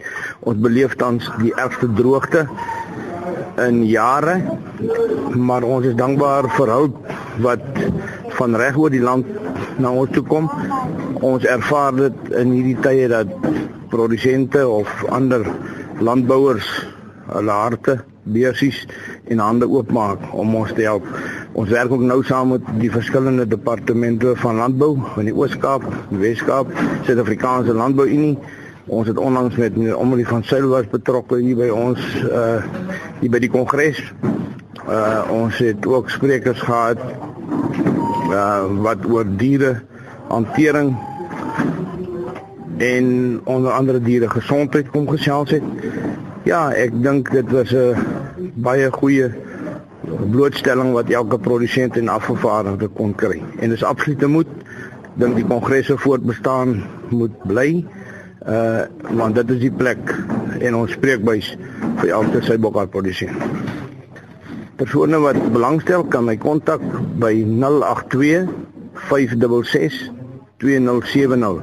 Ons 0.47 0.62
beleef 0.62 0.94
tans 1.00 1.30
die 1.40 1.54
ergste 1.56 1.90
droogte 1.99 2.47
in 3.62 3.82
jare 3.88 4.40
maar 5.35 5.64
ons 5.64 5.87
is 5.87 5.97
dankbaar 5.97 6.49
vir 6.56 6.73
hulp 6.73 6.97
wat 7.44 7.64
van 8.38 8.56
reg 8.56 8.76
oor 8.78 8.92
die 8.92 9.02
land 9.02 9.28
na 9.80 9.92
ons 9.92 10.12
toe 10.14 10.25
kom. 10.26 10.49
Ons 11.25 11.44
ervaar 11.49 11.97
dit 11.97 12.35
in 12.37 12.52
hierdie 12.54 12.76
tye 12.85 13.09
dat 13.12 13.32
produsente 13.92 14.62
of 14.68 14.90
ander 15.12 15.47
landbouers 16.04 16.68
hulle 17.32 17.56
harte, 17.56 17.99
beursies 18.35 18.83
en 19.30 19.38
hande 19.38 19.68
oopmaak 19.71 20.26
om 20.35 20.54
ons 20.59 20.73
te 20.75 20.83
help. 20.83 21.06
Ons 21.52 21.71
werk 21.71 21.92
ook 21.92 22.02
nou 22.02 22.21
saam 22.26 22.54
met 22.56 22.68
die 22.83 22.90
verskillende 22.90 23.47
departemente 23.47 24.35
van 24.42 24.62
landbou 24.62 24.97
van 25.14 25.28
die 25.30 25.35
Oos-Kaap, 25.35 25.87
die 26.11 26.23
Wes-Kaap, 26.23 26.73
Suid-Afrikaanse 27.06 27.75
Landbou 27.75 28.09
Unie 28.11 28.37
Ons 28.87 29.09
het 29.09 29.18
onlangs 29.18 29.56
met 29.56 29.76
meneer 29.76 29.97
Omri 29.99 30.25
van 30.25 30.45
Sail 30.45 30.68
was 30.68 30.87
betrokke 30.87 31.40
hier 31.42 31.56
by 31.59 31.66
ons 31.75 32.02
uh 32.23 32.62
hier 33.18 33.33
by 33.35 33.40
die 33.42 33.50
kongres. 33.50 33.99
Uh 34.87 35.26
ons 35.35 35.59
het 35.59 35.87
ook 35.90 36.11
sprekers 36.14 36.62
gehad 36.62 37.02
uh 38.30 38.62
wat 38.87 39.02
oor 39.11 39.26
diere 39.26 39.80
hantering 40.28 40.95
en 42.78 43.40
onder 43.45 43.73
andere 43.73 44.00
diere 44.00 44.30
gesondheid 44.30 44.90
kom 44.95 45.11
gesels 45.11 45.50
het. 45.50 45.66
Ja, 46.46 46.68
ek 46.70 46.92
dink 47.02 47.32
dit 47.34 47.48
was 47.50 47.72
'n 47.74 47.98
baie 48.62 48.86
goeie 48.92 49.32
blootstelling 50.30 50.92
wat 50.94 51.10
elke 51.10 51.38
produsent 51.38 51.96
en 51.96 52.08
afgevaardigde 52.08 52.88
kon 52.94 53.14
kry. 53.14 53.42
En 53.58 53.70
dis 53.70 53.82
absolute 53.82 54.26
moed 54.26 54.46
dink 55.18 55.34
die 55.34 55.46
kongresse 55.46 55.98
voortbestaan 55.98 56.84
moet 57.10 57.34
bly 57.50 57.84
uh 58.46 58.86
want 59.10 59.34
dit 59.34 59.50
is 59.50 59.60
die 59.60 59.72
plek 59.74 60.14
en 60.60 60.74
ons 60.74 60.92
spreekbuis 60.92 61.56
vir 61.96 62.08
elke 62.14 62.42
sy 62.42 62.58
bokhart 62.58 62.90
produksie. 62.94 63.30
Persone 64.76 65.18
wat 65.18 65.52
belangstel 65.52 66.04
kan 66.04 66.24
my 66.24 66.36
kontak 66.36 66.80
by 67.18 67.42
082 67.42 68.46
566 68.94 70.10
2070. 70.62 71.62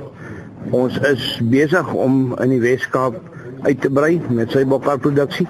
Ons 0.72 1.00
is 1.00 1.40
besig 1.44 1.94
om 1.94 2.36
in 2.42 2.50
die 2.50 2.60
Weskaap 2.60 3.33
uit 3.64 3.82
te 3.82 3.90
brei 3.90 4.18
met 4.30 4.52
sy 4.52 4.66
bokhart 4.68 5.02
produksie. 5.04 5.48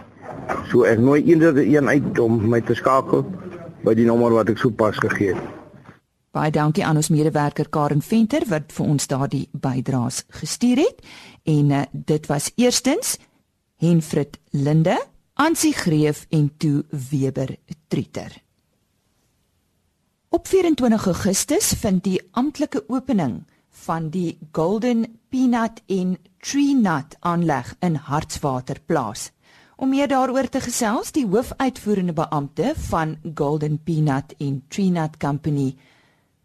So 0.70 0.86
ek 0.88 1.02
nooi 1.02 1.24
enige 1.32 1.66
een 1.66 1.90
uit 1.90 2.20
om 2.20 2.38
my 2.50 2.62
te 2.62 2.76
skakel 2.78 3.26
by 3.84 3.96
die 3.98 4.06
nommer 4.08 4.34
wat 4.36 4.52
ek 4.54 4.62
sopas 4.62 5.00
gegee 5.02 5.34
het. 5.34 5.52
Baie 6.34 6.50
dankie 6.50 6.86
aan 6.86 6.98
ons 6.98 7.12
medewerker 7.14 7.70
Karen 7.70 8.02
Venter 8.02 8.46
wat 8.50 8.72
vir 8.74 8.88
ons 8.90 9.08
daardie 9.10 9.44
bydraes 9.54 10.24
gestuur 10.42 10.82
het. 10.82 11.04
En 11.46 11.70
uh, 11.70 11.84
dit 11.92 12.30
was 12.30 12.50
eerstens 12.58 13.18
Henfrit 13.78 14.40
Linde, 14.50 14.98
Ansie 15.34 15.74
Greef 15.74 16.26
en 16.34 16.50
toe 16.58 16.86
Weber 16.90 17.56
Trieter. 17.88 18.34
Op 20.34 20.48
24 20.50 21.06
Augustus 21.06 21.74
vind 21.78 22.04
die 22.04 22.22
amptelike 22.32 22.82
opening 22.90 23.44
van 23.84 24.10
die 24.10 24.38
Golden 24.52 25.06
Peanut 25.30 25.82
en 25.88 26.18
Tree 26.40 26.76
Nut 26.76 27.18
aanleg 27.20 27.76
in 27.80 27.96
Hartswater 27.96 28.80
plaas. 28.86 29.32
Om 29.76 29.90
meer 29.90 30.08
daaroor 30.08 30.50
te 30.50 30.62
gesels, 30.62 31.12
die 31.12 31.26
hoofuitvoerende 31.28 32.14
beampte 32.14 32.74
van 32.90 33.18
Golden 33.36 33.80
Peanut 33.84 34.36
en 34.40 34.64
Tree 34.70 34.92
Nut 34.92 35.18
Company 35.20 35.74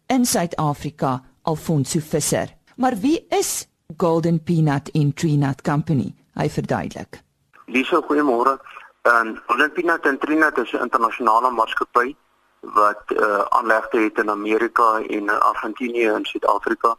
in 0.07 0.25
Suid-Afrika, 0.25 1.21
Alfonso 1.41 1.99
Visser. 1.99 2.55
Maar 2.75 2.97
wie 2.97 3.25
is 3.29 3.67
Golden 3.97 4.43
Peanut 4.43 4.91
en 4.91 5.13
Tree 5.13 5.37
Nut 5.37 5.61
Company? 5.61 6.13
Hy 6.33 6.49
verduidelik. 6.49 7.21
Lisa, 7.65 8.01
goeiemôre. 8.07 8.57
En 9.01 9.37
Golden 9.47 9.71
Peanut 9.71 10.05
en 10.05 10.17
Tree 10.19 10.37
Nut 10.37 10.57
is 10.57 10.71
'n 10.73 10.81
internasionale 10.81 11.51
maatskappy 11.51 12.15
wat 12.61 13.03
uh, 13.07 13.39
aanlegte 13.49 13.97
het 13.97 14.17
in 14.17 14.29
Amerika 14.29 15.01
en 15.07 15.29
Argentinië 15.39 16.07
en 16.07 16.25
Suid-Afrika. 16.25 16.95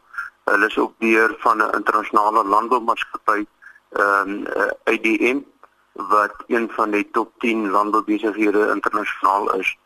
Hulle 0.50 0.66
is 0.66 0.78
ook 0.78 0.94
deur 0.98 1.36
van 1.38 1.62
'n 1.62 1.74
internasionale 1.78 2.44
landboumaatskappy, 2.44 3.46
ehm 3.90 4.28
um, 4.28 4.46
uh, 4.56 4.94
IDM 4.94 5.38
wat 5.92 6.34
een 6.46 6.70
van 6.70 6.90
die 6.90 7.08
top 7.10 7.32
10 7.38 7.70
landboubesighede 7.70 8.70
internasionaal 8.74 9.54
is 9.54 9.78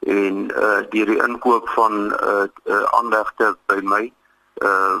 en 0.00 0.34
uh 0.56 0.80
deur 0.88 1.06
die 1.06 1.22
inkoop 1.22 1.68
van 1.68 2.16
uh, 2.22 2.42
uh 2.64 2.82
aandagte 2.82 3.56
by 3.66 3.80
my 3.82 4.12
uh 4.64 4.96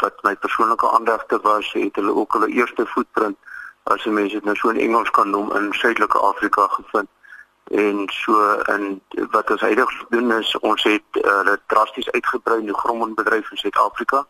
wat 0.00 0.22
my 0.22 0.36
persoonlike 0.36 0.90
aandagte 0.90 1.38
was 1.42 1.72
het 1.72 1.96
hulle 1.96 2.14
ook 2.14 2.32
hulle 2.32 2.48
eerste 2.48 2.86
voetprint 2.86 3.36
as 3.82 4.04
jy 4.04 4.10
mense 4.10 4.34
dit 4.34 4.44
nou 4.44 4.56
so 4.56 4.68
in 4.68 4.80
Engels 4.80 5.10
kan 5.10 5.30
noem 5.30 5.52
in 5.56 5.72
Suidelike 5.72 6.18
Afrika 6.18 6.66
gevind 6.66 7.08
en 7.70 8.08
so 8.12 8.52
in 8.74 9.02
wat 9.30 9.50
ons 9.50 9.60
heidaglik 9.60 10.10
doen 10.10 10.32
is 10.32 10.58
ons 10.58 10.82
het 10.82 11.20
hulle 11.20 11.56
uh, 11.58 11.64
drasties 11.66 12.10
uitgebrei 12.10 12.58
in 12.58 12.70
die 12.70 12.78
grondbedryf 12.78 13.50
in 13.50 13.56
Suid-Afrika. 13.56 14.26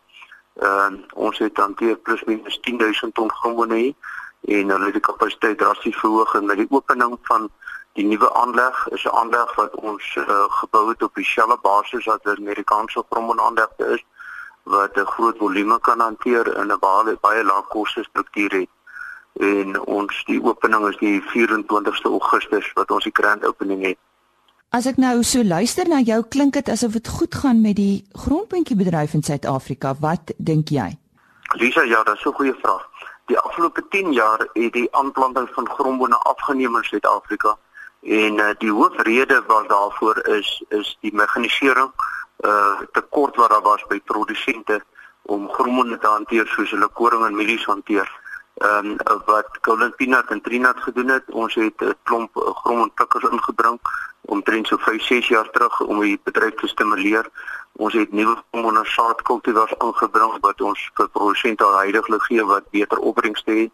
Uh, 0.55 0.91
ons 1.13 1.37
het 1.37 1.57
hanteer 1.57 1.95
plus 1.95 2.23
minus 2.23 2.59
10000 2.59 3.13
ton 3.13 3.31
grondbone 3.31 3.95
en 4.41 4.69
hulle 4.69 4.85
het 4.85 4.93
die 4.93 5.01
kapasiteit 5.01 5.57
drasties 5.57 5.97
verhoog 5.97 6.33
en 6.35 6.45
met 6.45 6.57
die 6.57 6.67
opening 6.69 7.17
van 7.21 7.49
die 7.93 8.05
nuwe 8.05 8.33
aanleg 8.33 8.87
is 8.87 9.03
'n 9.03 9.15
aanleg 9.21 9.55
wat 9.55 9.75
ons 9.75 10.15
uh, 10.15 10.45
gebou 10.61 10.89
het 10.89 11.03
op 11.03 11.15
dieselfde 11.15 11.57
basis 11.61 12.07
as 12.07 12.21
die 12.23 12.37
Amerikaanse 12.37 13.03
grondbonaanleg 13.09 13.71
is 13.77 14.03
wat 14.63 14.97
'n 14.97 15.05
groot 15.05 15.37
volume 15.37 15.79
kan 15.79 15.99
hanteer 15.99 16.57
in 16.57 16.71
'n 16.71 16.79
baie 16.79 17.17
baie 17.21 17.43
lae 17.43 17.63
koste 17.67 18.03
struktuur 18.03 18.51
het 18.51 18.69
en 19.39 19.79
ons 19.85 20.23
die 20.25 20.41
opening 20.43 20.87
is 20.87 20.97
die 20.97 21.21
24ste 21.31 22.09
Augustus 22.09 22.71
wat 22.73 22.91
ons 22.91 23.03
die 23.03 23.15
grand 23.15 23.45
opening 23.45 23.85
het. 23.85 23.97
As 24.69 24.85
ek 24.85 24.99
nou 25.01 25.23
so 25.25 25.41
luister 25.41 25.87
na 25.89 25.97
jou 26.05 26.19
klink 26.29 26.53
dit 26.53 26.67
asof 26.69 26.93
dit 26.93 27.07
goed 27.09 27.33
gaan 27.41 27.57
met 27.63 27.73
die 27.79 28.05
grondpuntjie 28.13 28.75
bedryf 28.77 29.15
in 29.17 29.23
Suid-Afrika. 29.25 29.95
Wat 29.97 30.29
dink 30.37 30.69
jy? 30.69 30.91
Lisa, 31.57 31.81
ja, 31.89 32.03
dis 32.03 32.25
'n 32.25 32.37
goeie 32.37 32.53
vraag. 32.61 32.85
Die 33.25 33.39
afgelope 33.39 33.81
10 33.89 34.13
jaar 34.13 34.45
het 34.53 34.73
die 34.73 34.87
aanplanting 34.91 35.49
van 35.55 35.69
grondbone 35.69 36.15
afgeneem 36.15 36.75
in 36.75 36.83
Suid-Afrika 36.83 37.57
en 38.01 38.37
uh, 38.37 38.49
die 38.57 38.71
hoofrede 38.71 39.41
wat 39.47 39.69
daarvoor 39.69 40.27
is 40.37 40.63
is 40.69 40.97
die 41.01 41.13
mekanisering 41.13 41.91
uh 42.45 42.77
tekort 42.91 43.35
wat 43.35 43.49
daar 43.49 43.61
was 43.61 43.83
by 43.87 43.99
produsente 44.05 44.81
om 45.21 45.49
grondbone 45.49 45.97
te 45.97 46.07
hanteer 46.07 46.45
soos 46.47 46.69
hulle 46.69 46.89
koring 46.93 47.25
en 47.25 47.35
mielies 47.35 47.65
hanteer. 47.65 48.09
Ehm 48.59 48.85
um, 48.85 49.21
wat 49.25 49.59
Colin 49.61 49.95
Pinat 49.95 50.29
en 50.29 50.41
Trinat 50.41 50.79
gedoen 50.79 51.09
het, 51.09 51.23
ons 51.31 51.55
het 51.55 51.81
'n 51.81 51.95
klomp 52.03 52.31
grondpikkers 52.63 53.29
ingebring 53.31 53.79
omtrent 54.21 54.67
so 54.67 54.77
5, 54.77 55.01
6 55.01 55.27
jaar 55.27 55.49
terug 55.49 55.79
om 55.81 55.99
die 55.99 56.19
bedryf 56.23 56.55
te 56.55 56.67
stimuleer. 56.67 57.29
Ons 57.73 57.93
het 57.93 58.11
nuwe 58.11 58.35
monosaadkultivars 58.51 59.73
ingebring 59.77 60.37
wat 60.41 60.61
ons 60.61 60.89
vir 60.93 61.09
produsente 61.09 61.63
al 61.63 61.77
heidaglik 61.77 62.23
gee 62.27 62.45
wat 62.45 62.69
beter 62.69 62.97
opbrengste 62.97 63.51
het. 63.51 63.71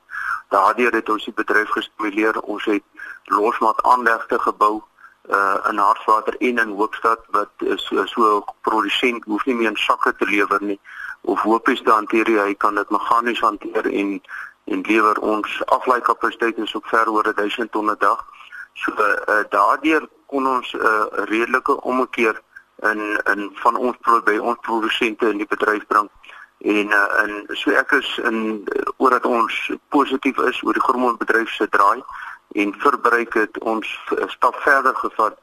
Daardeur 0.49 0.91
het 0.93 1.09
ons 1.09 1.25
die 1.25 1.33
bedryf 1.33 1.69
gestimuleer. 1.69 2.39
Ons 2.41 2.65
het 2.65 2.83
losmaat 3.25 3.81
aanlegte 3.83 4.39
gebou 4.39 4.83
uh 5.29 5.57
in 5.69 5.77
Hartswater 5.77 6.35
en 6.37 6.57
in 6.57 6.69
Hoopstad 6.69 7.19
wat 7.27 7.49
is 7.57 7.85
so 7.85 8.05
so 8.05 8.43
produsent 8.61 9.23
hoef 9.25 9.45
nie 9.45 9.55
meer 9.55 9.69
in 9.69 9.77
sakke 9.77 10.13
te 10.15 10.25
lewer 10.25 10.61
nie 10.61 10.79
of 11.21 11.41
hoopies 11.41 11.81
te 11.81 11.91
hanteer 11.91 12.29
hy 12.29 12.53
kan 12.53 12.75
dit 12.75 12.89
meganies 12.89 13.41
hanteer 13.41 13.89
en 13.89 14.21
en 14.65 14.81
lewer 14.81 15.19
ons 15.19 15.65
aflaaikapasiteit 15.65 16.57
is 16.57 16.75
op 16.75 16.85
ver 16.85 17.09
oor 17.09 17.33
1000 17.33 17.71
ton 17.71 17.89
'n 17.89 17.95
dag. 17.99 18.25
So 18.73 18.91
uh 18.91 19.43
daardeur 19.49 20.07
kon 20.35 20.47
ons 20.47 20.73
'n 20.73 20.83
uh, 20.83 21.23
redelike 21.31 21.81
omkeer 21.81 22.41
in 22.91 23.01
in 23.33 23.49
van 23.63 23.75
ons 23.75 23.97
by 24.23 24.37
ons 24.37 24.59
produsente 24.61 25.29
in 25.29 25.37
die 25.37 25.51
bedryf 25.55 25.87
bring 25.87 26.09
en 26.57 26.87
uh, 26.91 27.21
en 27.23 27.31
so 27.61 27.71
ek 27.71 27.91
is 27.91 28.09
in 28.23 28.37
uh, 28.75 28.81
oordat 28.97 29.25
ons 29.25 29.71
positief 29.95 30.37
is 30.37 30.61
oor 30.63 30.73
die 30.73 30.87
grondbedryf 30.87 31.49
se 31.55 31.69
draai 31.69 32.03
en 32.61 32.73
verbruik 32.83 33.33
het 33.33 33.59
ons 33.59 33.87
stap 34.27 34.55
verder 34.67 34.95
gevat 34.95 35.39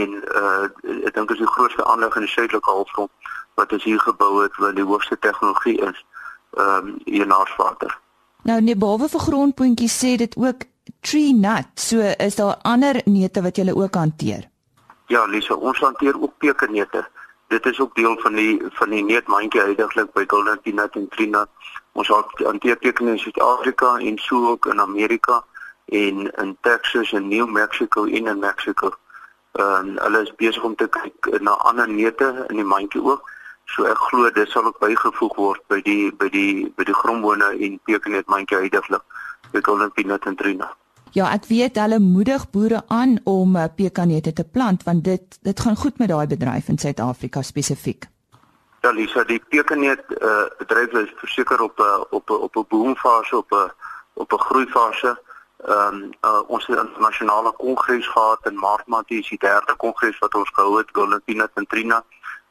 en 0.00 0.20
uh, 0.42 0.68
ek 1.08 1.14
dink 1.14 1.30
is 1.30 1.42
die 1.44 1.54
grootste 1.56 1.84
aanleg 1.84 2.16
in 2.20 2.28
die 2.28 2.34
suidelike 2.34 2.70
halfrond 2.70 3.32
wat 3.54 3.72
ons 3.72 3.84
hier 3.88 4.00
gebou 4.04 4.42
het 4.42 4.56
wat 4.56 4.76
die 4.76 4.88
hoogste 4.90 5.18
tegnologie 5.18 5.78
is 5.80 6.04
ehm 6.56 6.88
um, 6.88 6.94
hier 7.04 7.26
na 7.26 7.44
Swarter. 7.44 7.98
Nou 8.48 8.60
nee 8.60 8.76
behalwe 8.76 9.08
vir 9.12 9.20
grondpuntjies 9.20 9.96
sê 10.02 10.16
dit 10.16 10.36
ook 10.36 10.64
tree 11.00 11.32
nut. 11.34 11.66
So 11.74 12.00
is 12.00 12.36
daar 12.36 12.58
ander 12.62 13.00
neute 13.04 13.42
wat 13.42 13.56
jy 13.56 13.72
ook 13.72 13.94
hanteer? 13.94 14.48
Ja, 15.06 15.24
Lisa, 15.26 15.54
ons 15.54 15.78
hanteer 15.78 16.20
ook 16.20 16.38
pekerneute. 16.38 17.06
Dit 17.48 17.66
is 17.66 17.80
ook 17.80 17.94
deel 17.94 18.16
van 18.18 18.34
die 18.34 18.62
van 18.74 18.90
die 18.90 19.04
neutmandjie 19.04 19.60
heidaglik 19.60 20.12
by 20.12 20.24
Golden 20.26 20.60
Peanut 20.60 20.96
en 20.96 21.08
Tree 21.08 21.28
Nut. 21.28 21.48
Ons 21.92 22.08
hanteer 22.08 22.76
pekerneute 22.76 23.18
in 23.18 23.18
Suid-Afrika 23.18 23.96
en 23.98 24.18
so 24.18 24.48
ook 24.50 24.66
in 24.66 24.80
Amerika 24.80 25.44
en 25.86 26.30
in 26.30 26.56
Texas 26.60 27.12
en 27.12 27.28
New 27.28 27.46
Mexico 27.46 28.04
en 28.04 28.26
in 28.26 28.38
Mexico. 28.38 28.90
Um, 29.52 29.96
hulle 29.98 30.22
is 30.22 30.34
besig 30.36 30.62
om 30.62 30.74
te 30.74 30.88
kyk 30.88 31.40
na 31.40 31.50
ander 31.50 31.88
neute 31.88 32.44
in 32.48 32.56
die 32.56 32.66
mandjie 32.66 33.02
ook. 33.02 33.30
So 33.64 33.86
ek 33.88 34.02
glo 34.10 34.30
dit 34.30 34.50
sal 34.50 34.66
ook 34.66 34.82
bygevoeg 34.82 35.36
word 35.36 35.62
by 35.70 35.78
die 35.86 36.10
by 36.12 36.28
die 36.34 36.66
by 36.76 36.84
die 36.84 36.98
grondbone 36.98 37.54
en 37.54 37.78
pekerneut 37.86 38.26
mandjie 38.26 38.58
by 39.52 39.60
Golden 39.62 39.92
Peanut 39.92 40.26
en 40.26 40.36
Nut. 40.36 40.74
Ja, 41.16 41.30
ek 41.32 41.46
weet 41.48 41.78
hulle 41.80 41.98
moedig 42.02 42.42
boere 42.52 42.82
aan 42.92 43.16
om 43.24 43.56
uh, 43.56 43.64
pekanneute 43.76 44.32
te 44.32 44.44
plant 44.44 44.82
want 44.84 45.04
dit 45.04 45.38
dit 45.42 45.60
gaan 45.60 45.76
goed 45.76 45.98
met 45.98 46.08
daai 46.08 46.26
bedryf 46.26 46.68
in 46.68 46.78
Suid-Afrika 46.78 47.42
spesifiek. 47.42 48.08
Ja, 48.82 48.90
Lisa, 48.92 49.24
die 49.24 49.40
pekanneut 49.48 50.02
uh, 50.18 50.44
bedryf 50.58 50.92
is 50.92 51.14
verseker 51.22 51.62
op 51.62 51.78
'n 51.78 51.82
uh, 51.82 52.04
op 52.10 52.30
'n 52.30 52.42
op 52.48 52.56
'n 52.56 52.66
boomfase 52.68 53.36
op 53.36 53.52
'n 53.52 53.72
op 54.12 54.32
'n 54.32 54.44
groeifase. 54.48 55.16
Ehm 55.64 55.94
um, 55.94 56.10
uh, 56.20 56.42
ons 56.46 56.66
het 56.66 56.76
'n 56.76 56.86
internasionale 56.86 57.52
kongres 57.52 58.08
gehad 58.08 58.46
in 58.46 58.58
Maart 58.58 58.86
maand, 58.86 59.08
dis 59.08 59.28
die 59.28 59.38
derde 59.38 59.74
kongres 59.76 60.18
wat 60.18 60.34
ons 60.34 60.50
gehou 60.52 60.78
het, 60.78 60.88
Golden 60.92 61.22
Peanut 61.24 61.50
in 61.54 61.66
Trina 61.66 62.04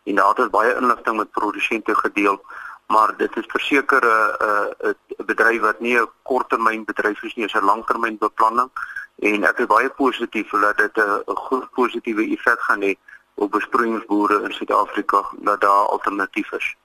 en 0.03 0.15
daar 0.15 0.35
het 0.35 0.51
baie 0.51 0.75
inligting 0.75 1.17
met 1.17 1.31
produsente 1.31 1.95
gedeel 1.95 2.41
maar 2.87 3.17
dit 3.17 3.35
is 3.35 3.45
verseker 3.47 4.03
'n 4.05 4.95
'n 5.19 5.25
bedryf 5.25 5.61
wat 5.61 5.79
nie 5.79 5.97
'n 5.99 6.09
korttermyn 6.23 6.85
bedryf 6.85 7.23
is 7.23 7.35
nie, 7.35 7.45
dis 7.45 7.55
'n 7.55 7.65
langtermynbeplanning 7.65 8.69
en 9.15 9.43
ek 9.43 9.59
is 9.59 9.65
baie 9.65 9.89
positief 9.89 10.49
dat 10.49 10.77
dit 10.77 10.97
'n 10.97 11.35
groot 11.35 11.69
positiewe 11.71 12.23
effek 12.35 12.59
gaan 12.59 12.81
hê 12.81 12.95
op 13.35 13.51
besproeiingsboere 13.51 14.43
in 14.43 14.51
Suid-Afrika 14.51 15.25
dat 15.37 15.61
daar 15.61 15.87
alternatief 15.87 16.51
is. 16.51 16.75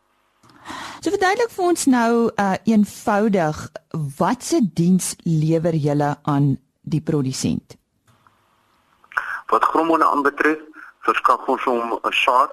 So 1.00 1.10
verduidelik 1.10 1.50
vir 1.50 1.64
ons 1.64 1.86
nou 1.86 2.30
uh 2.36 2.54
eenvoudig 2.64 3.68
watse 4.18 4.60
diens 4.74 5.14
lewer 5.24 5.74
julle 5.74 6.16
aan 6.22 6.58
die 6.80 7.00
produsent? 7.00 7.76
Wat 9.46 9.64
grondbone 9.64 10.04
aanbetref, 10.04 10.58
verskaf 11.00 11.46
ons 11.48 11.64
hom 11.64 11.98
'n 12.02 12.12
saad 12.12 12.52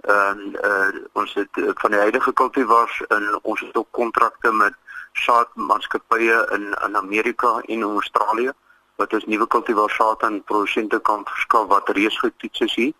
en 0.00 0.56
uh, 0.64 0.88
ons 1.12 1.34
het 1.34 1.56
uh, 1.56 1.70
van 1.74 1.90
die 1.90 2.00
huidige 2.00 2.32
kultivars 2.32 3.00
in 3.08 3.38
ons 3.42 3.60
het 3.60 3.76
ook 3.76 3.88
kontrakte 3.90 4.52
met 4.52 4.74
saadmaatskappye 5.12 6.48
in 6.54 6.74
in 6.86 6.96
Amerika 6.96 7.60
en 7.66 7.82
Australië 7.82 8.52
wat 8.96 9.12
ons 9.12 9.24
nuwe 9.24 9.46
kultivars 9.46 9.94
saad 9.94 10.22
aan 10.22 10.44
produsente 10.44 10.98
kan 11.00 11.24
verskaf 11.24 11.66
wat 11.66 11.88
reeds 11.88 12.18
getoets 12.18 12.60
is 12.60 12.74
hier. 12.74 12.92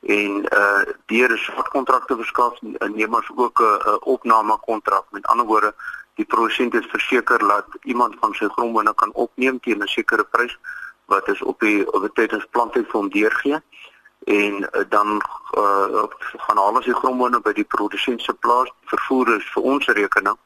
En 0.00 0.44
uh 0.52 0.82
deur 1.06 1.38
saadkontrakte 1.38 2.16
verskaf 2.16 2.60
neem 2.60 3.14
ons 3.14 3.30
ook 3.36 3.60
'n 3.60 3.88
uh, 3.88 3.96
opname 4.00 4.58
kontrak 4.60 5.04
met 5.10 5.26
ander 5.26 5.46
woorde 5.46 5.74
die 6.14 6.24
produsent 6.24 6.74
is 6.74 6.86
verseker 6.86 7.38
dat 7.38 7.66
iemand 7.82 8.16
van 8.20 8.34
sy 8.34 8.48
grondbone 8.48 8.94
kan 8.94 9.12
opneem 9.12 9.60
teen 9.60 9.82
'n 9.82 9.86
sekere 9.86 10.24
prys 10.24 10.58
wat 11.04 11.28
is 11.28 11.42
op 11.42 11.60
die 11.60 11.92
op 11.92 12.00
die 12.00 12.12
tydens 12.12 12.46
planting 12.50 12.84
vir 12.84 13.00
hom 13.00 13.10
deurgee 13.10 13.60
en 14.24 14.54
uh, 14.62 14.84
dan 14.88 15.22
uh, 15.58 16.02
gaan 16.46 16.58
alles 16.58 16.84
die 16.84 16.94
grombone 16.94 17.40
by 17.40 17.52
die 17.52 17.64
produsent 17.64 18.22
se 18.22 18.32
plaas 18.32 18.70
vervoer 18.92 19.36
is 19.36 19.48
vir 19.54 19.62
ons 19.62 19.86
rekening 19.86 20.38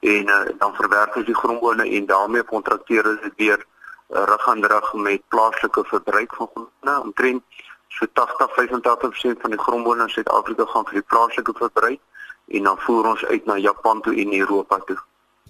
en 0.00 0.28
uh, 0.28 0.44
dan 0.58 0.74
verwerk 0.74 1.16
ons 1.16 1.26
die 1.26 1.36
grombone 1.36 1.88
en 1.88 2.06
daarmee 2.06 2.42
kontrakteer 2.42 3.06
ons 3.06 3.20
dit 3.22 3.36
weer 3.36 3.58
uh, 3.58 4.24
rug 4.24 4.48
aan 4.48 4.64
rug 4.64 4.92
met 4.94 5.28
plaaslike 5.28 5.84
verbruik 5.84 6.34
van 6.34 6.48
grombone 6.54 7.00
omtrent 7.02 7.42
so 7.88 8.06
80-85% 8.06 9.40
van 9.40 9.50
die 9.50 9.58
grombone 9.58 10.02
in 10.02 10.08
Suid-Afrika 10.08 10.64
gaan 10.64 10.86
vir 10.88 11.00
die 11.00 11.08
plaaslike 11.12 11.52
verbruik 11.56 12.00
en 12.48 12.62
dan 12.62 12.78
voer 12.78 13.06
ons 13.12 13.24
uit 13.24 13.44
na 13.44 13.56
Japan 13.56 14.00
toe 14.00 14.14
en 14.16 14.32
Europa 14.32 14.78
toe. 14.78 14.96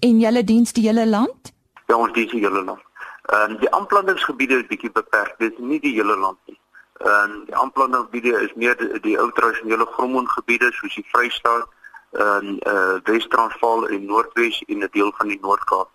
En 0.01 0.19
julle 0.19 0.45
diens 0.45 0.73
die 0.73 0.87
hele 0.87 1.07
land? 1.07 1.53
Ja, 1.87 1.97
ons 1.97 2.13
dien 2.13 2.29
die 2.29 2.41
hele 2.41 2.63
land. 2.65 2.83
Ehm 3.29 3.51
um, 3.51 3.59
die 3.61 3.71
aanplantingsgebiede 3.71 4.63
is 4.63 4.67
bietjie 4.67 4.91
beperk. 4.91 5.35
Dit 5.39 5.53
is 5.53 5.59
nie 5.59 5.81
die 5.81 5.95
hele 5.95 6.17
land 6.17 6.39
nie. 6.47 6.59
Ehm 6.99 7.31
um, 7.31 7.45
die 7.47 7.57
aanplantingsgebiede 7.57 8.41
is 8.47 8.55
meer 8.55 8.77
die, 8.77 9.01
die 9.01 9.19
ou 9.19 9.31
tradisionele 9.33 9.87
grondgebiede 9.87 10.73
soos 10.73 10.95
die 10.95 11.07
Vrystaat, 11.13 11.67
ehm 12.13 12.49
um, 12.49 12.59
uh, 12.67 12.97
Wes-Transvaal 13.05 13.89
en 13.89 14.05
Noordwes 14.05 14.63
en 14.67 14.79
'n 14.83 14.89
deel 14.93 15.13
van 15.17 15.29
die 15.29 15.39
Noord-Kaap. 15.41 15.91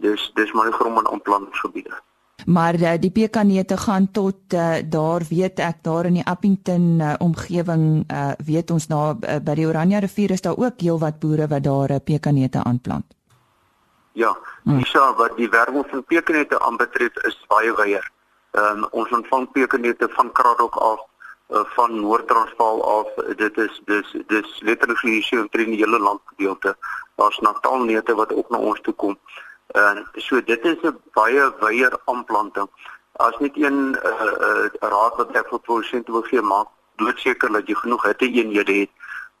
Dis 0.00 0.30
dis 0.34 0.52
maar 0.52 0.70
die 0.70 0.78
grondplantingsgebiede 0.78 2.02
maar 2.46 2.74
uh, 2.74 2.92
die 3.00 3.10
pekanneute 3.10 3.76
gaan 3.76 4.10
tot 4.10 4.54
uh, 4.54 4.76
daar 4.84 5.22
weet 5.28 5.58
ek 5.58 5.82
daar 5.82 6.06
in 6.06 6.20
die 6.20 6.26
Appington 6.26 7.00
uh, 7.00 7.14
omgewing 7.18 8.04
uh, 8.12 8.32
weet 8.44 8.70
ons 8.70 8.86
na 8.86 9.16
uh, 9.16 9.38
by 9.42 9.54
die 9.58 9.66
Oranje 9.66 10.00
rivier 10.04 10.30
is 10.30 10.44
daar 10.44 10.56
ook 10.56 10.80
heelwat 10.80 11.18
boere 11.18 11.48
wat 11.50 11.64
daar 11.64 11.90
uh, 11.90 12.02
pekanneute 12.04 12.62
aanplant. 12.62 13.06
Ja, 14.12 14.36
hmm. 14.62 14.84
wat 15.16 15.36
die 15.36 15.48
werwing 15.48 15.84
van 15.90 16.04
pekanneute 16.04 16.60
aanbetref 16.60 17.16
is 17.26 17.44
baie 17.48 17.72
wyeer. 18.56 18.76
Um, 18.76 18.86
ons 18.90 19.10
ontvang 19.10 19.50
pekanneute 19.52 20.08
van 20.08 20.32
Kraddock 20.32 20.76
af 20.76 21.00
uh, 21.50 21.64
van 21.64 22.00
Noord-Transvaal 22.00 22.84
af. 22.84 23.36
Dit 23.36 23.58
is 23.58 23.82
dis 23.84 24.16
dis 24.26 24.60
letterlik 24.60 25.00
hier 25.00 25.22
so 25.22 25.46
in 25.50 25.70
die 25.70 25.76
hele 25.76 25.98
land 25.98 26.20
gedeelte. 26.24 26.76
Daar's 27.16 27.38
Natalneute 27.38 28.14
wat 28.14 28.32
ook 28.32 28.50
na 28.50 28.58
ons 28.58 28.80
toe 28.80 28.94
kom. 28.94 29.18
En 29.66 30.06
so 30.14 30.42
dit 30.42 30.64
is 30.64 30.76
'n 30.82 31.00
baie 31.12 31.52
wyeer 31.60 31.98
aanplanting. 32.04 32.68
As 33.16 33.38
net 33.38 33.56
een 33.56 33.90
'n 33.90 33.98
uh, 34.04 34.32
uh, 34.40 34.68
raad 34.80 35.16
wat 35.16 35.36
ek 35.36 35.48
vir 35.48 35.58
produsente 35.58 36.12
wil 36.12 36.22
gee, 36.22 36.40
maak 36.40 36.68
doodseker 36.96 37.52
dat 37.52 37.68
jy 37.68 37.74
genoeg 37.74 38.02
hitte 38.02 38.28
eenhede 38.28 38.72
het 38.72 38.90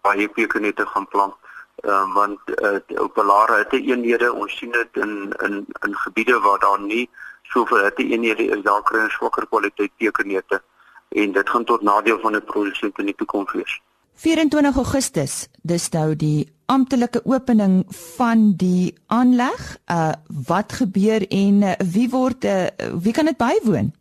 waar 0.00 0.16
jy 0.16 0.28
pekanette 0.28 0.86
gaan 0.86 1.08
plant. 1.08 1.34
Ehm 1.76 1.92
uh, 1.92 2.14
want 2.14 2.40
uh, 2.62 3.00
op 3.00 3.14
polare 3.14 3.56
hitte 3.56 3.80
eenhede, 3.80 4.32
ons 4.32 4.56
sien 4.56 4.70
dit 4.70 4.96
in 4.96 5.32
in 5.42 5.66
in 5.84 5.96
gebiede 5.96 6.40
waar 6.40 6.58
daar 6.58 6.80
nie 6.80 7.10
soveel 7.52 7.84
hitte 7.84 8.04
eenhede 8.04 8.48
is, 8.56 8.62
daar 8.62 8.82
kry 8.82 9.02
ons 9.02 9.18
swakker 9.18 9.46
kwaliteit 9.46 9.92
pekanette 9.96 10.62
en 11.08 11.32
dit 11.32 11.50
gaan 11.50 11.64
tot 11.64 11.82
nadeel 11.82 12.18
van 12.20 12.32
die 12.32 12.40
produsente 12.40 13.00
in 13.00 13.12
die 13.12 13.18
toekoms 13.18 13.52
wees. 13.52 13.80
24 14.16 14.76
Augustus, 14.76 15.48
dis 15.62 15.90
nou 15.92 16.14
die 16.16 16.48
amptelike 16.72 17.20
opening 17.24 17.82
van 18.16 18.52
die 18.56 18.94
aanleg. 19.06 19.76
Uh 19.92 20.12
wat 20.48 20.72
gebeur 20.72 21.26
en 21.28 21.62
uh, 21.62 21.72
wie 21.92 22.08
word 22.10 22.44
uh, 22.44 22.66
wie 23.02 23.12
kan 23.12 23.28
dit 23.28 23.36
bywoon? 23.36 23.92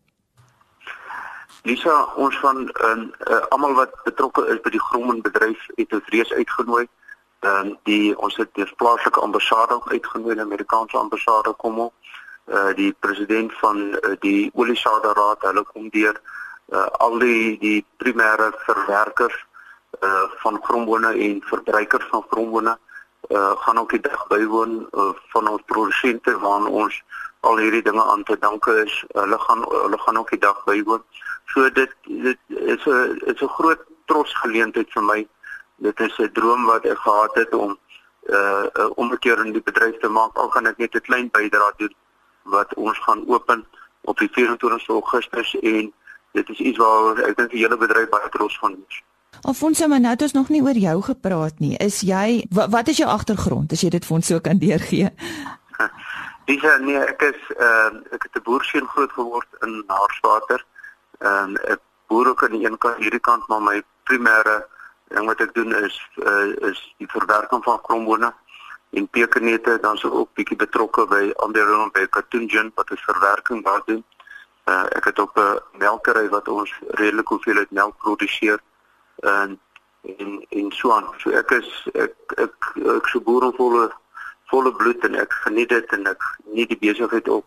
Lisa, 1.66 1.96
ons 2.16 2.38
van 2.40 2.64
uh, 2.64 2.96
uh, 3.28 3.42
almal 3.50 3.74
wat 3.74 3.94
betrokke 4.04 4.46
is 4.54 4.62
by 4.62 4.72
die 4.74 4.84
grondbedryf 4.90 5.68
het 5.76 5.94
ons 5.94 6.14
reeds 6.14 6.34
uitgenooi. 6.34 6.86
Ehm 7.46 7.74
uh, 7.74 7.76
die 7.90 8.16
ons 8.18 8.38
het 8.40 8.50
die 8.54 8.68
plaaslike 8.82 9.20
ambassade 9.20 9.82
uitgenooi, 9.92 10.34
die 10.34 10.48
Amerikaanse 10.48 10.98
ambassade 10.98 11.54
kom 11.58 11.80
op. 11.80 11.94
Uh 12.46 12.74
die 12.76 12.94
president 13.00 13.54
van 13.58 13.78
uh, 13.78 14.14
die 14.20 14.52
Oliesade 14.54 15.14
Raad, 15.14 15.42
hulle 15.42 15.64
kom 15.64 15.90
deur 15.90 16.14
uh, 16.70 16.86
al 17.02 17.18
die 17.20 17.58
die 17.58 17.86
primêre 17.98 18.52
verwerkers 18.68 19.38
uh 20.02 20.28
van 20.44 20.60
grombone 20.62 21.14
en 21.14 21.42
verbruikers 21.42 22.06
van 22.12 22.26
grombone 22.30 22.78
uh 23.30 23.52
gaan 23.64 23.80
ook 23.80 23.90
die 23.90 24.00
dag 24.00 24.28
bywoon 24.28 24.88
uh, 24.92 25.10
van 25.34 25.48
ons 25.48 25.62
produsente 25.66 26.38
waaraan 26.40 26.68
ons 26.68 27.04
al 27.40 27.58
hierdie 27.58 27.82
dinge 27.82 28.04
aan 28.04 28.24
te 28.24 28.38
danke 28.40 28.78
is. 28.84 29.04
Hulle 29.14 29.40
gaan 29.40 29.66
hulle 29.70 29.98
gaan 29.98 30.18
ook 30.18 30.30
die 30.30 30.40
dag 30.46 30.64
bywoon. 30.70 31.04
So 31.46 31.70
dit 31.70 31.92
dit 32.04 32.38
is 32.48 32.86
'n 32.86 33.22
is 33.26 33.42
'n 33.42 33.56
groot 33.58 33.82
trots 34.06 34.38
geleentheid 34.38 34.92
vir 34.92 35.04
my. 35.04 35.28
Dit 35.76 36.00
is 36.00 36.18
'n 36.20 36.32
droom 36.34 36.66
wat 36.66 36.86
ek 36.86 36.98
gehad 36.98 37.36
het 37.36 37.54
om 37.54 37.78
uh 38.30 38.66
'n 38.74 38.92
omkeer 38.96 39.46
in 39.46 39.52
die 39.52 39.66
bedryf 39.66 39.98
te 39.98 40.10
maak. 40.10 40.38
Al 40.38 40.50
gaan 40.50 40.68
ek 40.68 40.78
net 40.78 40.96
'n 40.96 41.02
klein 41.02 41.30
bydrae 41.32 41.74
doen 41.78 41.96
wat 42.52 42.74
ons 42.74 43.00
gaan 43.04 43.24
open 43.28 43.66
op 44.02 44.18
die 44.18 44.30
24 44.32 44.88
Augustus 44.88 45.56
en 45.60 45.94
dit 46.32 46.50
is 46.50 46.60
iets 46.60 46.78
waar 46.78 47.20
ek 47.26 47.38
dink 47.38 47.52
die 47.52 47.64
hele 47.64 47.78
bedryf 47.78 48.10
baie 48.10 48.30
trots 48.30 48.58
van 48.62 48.78
is. 48.88 49.02
Alfonso, 49.42 49.88
maar 49.88 50.00
nou 50.00 50.14
het 50.14 50.22
ons 50.22 50.36
nog 50.38 50.50
nie 50.50 50.62
oor 50.62 50.78
jou 50.80 51.02
gepraat 51.02 51.60
nie. 51.60 51.76
Is 51.78 52.02
jy 52.02 52.46
wat, 52.50 52.70
wat 52.74 52.88
is 52.88 53.02
jou 53.02 53.10
agtergrond 53.10 53.72
as 53.72 53.84
jy 53.84 53.92
dit 53.94 54.06
vir 54.06 54.18
ons 54.18 54.32
so 54.32 54.40
kan 54.40 54.62
deurgee? 54.62 55.12
Dis 56.46 56.62
nee, 56.86 57.02
ek 57.02 57.24
is 57.26 57.42
ehm 57.58 57.98
uh, 57.98 58.14
ek 58.14 58.28
het 58.28 58.38
'n 58.38 58.46
boerseun 58.46 58.88
groot 58.94 59.12
geword 59.12 59.50
in 59.66 59.84
Haarswater. 59.88 60.62
Ehm 61.20 61.58
uh, 61.58 61.74
ek 61.74 61.82
boer 62.08 62.30
ook 62.30 62.44
aan 62.44 62.54
die 62.58 62.66
een 62.66 62.78
kant 62.78 63.02
hierdie 63.02 63.20
kant, 63.20 63.48
maar 63.48 63.62
my 63.62 63.82
primêre 64.10 64.58
ding 65.10 65.26
wat 65.26 65.42
ek 65.42 65.54
doen 65.54 65.74
is 65.76 65.98
uh, 66.22 66.70
is 66.70 66.80
die 66.98 67.10
verwerking 67.10 67.64
van 67.64 67.82
krombone 67.82 68.34
en 68.96 69.08
pekanneute, 69.08 69.78
dan 69.82 69.98
sou 69.98 70.12
ook 70.14 70.30
bietjie 70.40 70.58
betrokke 70.58 71.04
by 71.12 71.24
ander 71.44 71.68
rond 71.68 71.94
by 71.96 72.06
Katoenjin 72.16 72.72
wat 72.76 72.92
is 72.96 73.04
verwerking 73.04 73.64
daar 73.66 73.84
doen. 73.86 74.04
Uh, 74.66 74.86
ek 74.98 75.12
het 75.12 75.20
ook 75.20 75.36
'n 75.40 75.60
melkery 75.78 76.30
wat 76.30 76.48
ons 76.48 76.72
redelik 77.02 77.28
hoeveelheid 77.28 77.72
melk 77.72 77.98
produseer 77.98 78.60
en 79.20 79.60
en 80.20 80.46
en 80.50 80.72
so 80.72 80.92
aan. 80.92 81.08
So 81.18 81.30
ek 81.30 81.52
is 81.52 81.88
ek 81.94 82.16
ek 82.38 82.56
ek 82.96 83.08
so 83.08 83.22
boer 83.22 83.54
volle 83.58 83.92
volle 84.50 84.72
bloed 84.72 85.04
en 85.04 85.16
ek 85.16 85.34
geniet 85.44 85.70
dit 85.70 85.94
en 85.94 86.08
ek 86.08 86.24
nie 86.46 86.66
die 86.66 86.78
besigheid 86.78 87.28
op 87.28 87.46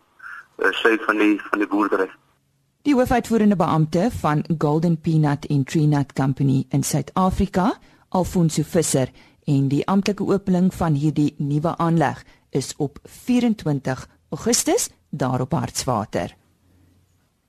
uh, 0.59 0.73
sy 0.73 0.99
van 1.07 1.19
die 1.19 1.41
van 1.51 1.59
die 1.59 1.69
boerdery. 1.69 2.11
Die 2.83 2.95
hoofuitvoerende 2.95 3.57
beampte 3.57 4.11
van 4.21 4.45
Golden 4.59 5.01
Peanut 5.01 5.47
and 5.51 5.67
Tree 5.67 5.87
Nut 5.87 6.13
Company 6.13 6.67
in 6.71 6.83
Suid-Afrika, 6.83 7.73
Alfonso 8.09 8.63
Visser, 8.63 9.09
en 9.49 9.69
die 9.73 9.85
amptelike 9.89 10.27
opening 10.29 10.69
van 10.75 10.97
hierdie 10.99 11.33
nuwe 11.39 11.73
aanleg 11.81 12.21
is 12.51 12.75
op 12.77 12.99
24 13.05 14.05
Augustus 14.29 14.89
daar 15.11 15.41
op 15.41 15.57
Hartswater. 15.57 16.35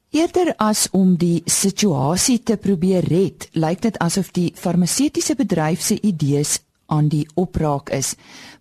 Eerder 0.09 0.53
as 0.57 0.87
om 0.91 1.17
die 1.21 1.41
situasie 1.45 2.39
te 2.43 2.57
probeer 2.57 3.05
red, 3.05 3.49
lyk 3.53 3.83
dit 3.83 3.99
asof 4.01 4.31
die 4.33 4.47
farmaseutiese 4.55 5.35
bedryf 5.37 5.83
se 5.85 5.99
idees 6.01 6.57
aan 6.89 7.11
die 7.13 7.27
opraak 7.37 7.91
is. 7.93 8.15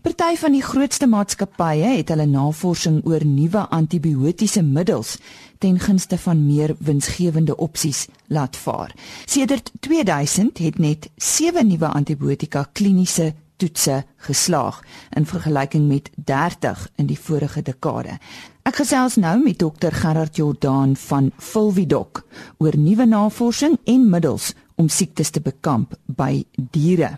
Party 0.04 0.36
van 0.36 0.52
die 0.52 0.62
grootste 0.62 1.08
maatskappye 1.08 1.94
het 1.96 2.12
hulle 2.12 2.26
navorsing 2.28 3.00
oor 3.08 3.24
nuwe 3.24 3.64
antibiotiese 3.72 4.62
middels 4.62 5.16
ten 5.58 5.78
gunste 5.78 6.18
van 6.18 6.46
meer 6.46 6.76
winsgewende 6.78 7.56
opsies 7.56 8.06
laat 8.26 8.56
vaar. 8.56 8.94
Sedert 9.24 9.72
2000 9.80 10.58
het 10.58 10.78
net 10.78 11.10
7 11.16 11.66
nuwe 11.66 11.86
antibiotika 11.86 12.68
kliniese 12.72 13.34
toetse 13.56 14.04
geslaag 14.16 14.82
in 15.16 15.26
vergelyking 15.26 15.88
met 15.88 16.10
30 16.14 16.88
in 16.96 17.06
die 17.06 17.18
vorige 17.18 17.62
dekade. 17.62 18.18
Ek 18.62 18.82
gesels 18.82 19.16
nou 19.16 19.38
met 19.42 19.58
dokter 19.58 19.92
Gerard 19.92 20.36
Jordaan 20.36 20.96
van 21.08 21.30
Fulvidok 21.36 22.22
oor 22.58 22.76
nuwe 22.76 23.06
navorsing 23.06 23.78
en 23.84 24.10
middels 24.10 24.52
om 24.76 24.88
siektes 24.88 25.30
te 25.30 25.40
bekamp 25.40 25.96
by 26.06 26.44
diere. 26.54 27.16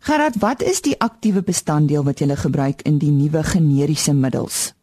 Gerard, 0.00 0.38
wat 0.40 0.62
is 0.62 0.80
die 0.82 0.96
aktiewe 1.02 1.42
bestanddeel 1.42 2.04
wat 2.06 2.22
jy 2.22 2.34
gebruik 2.38 2.82
in 2.86 2.98
die 3.02 3.10
nuwe 3.12 3.42
generiese 3.44 4.14
middels? 4.14 4.77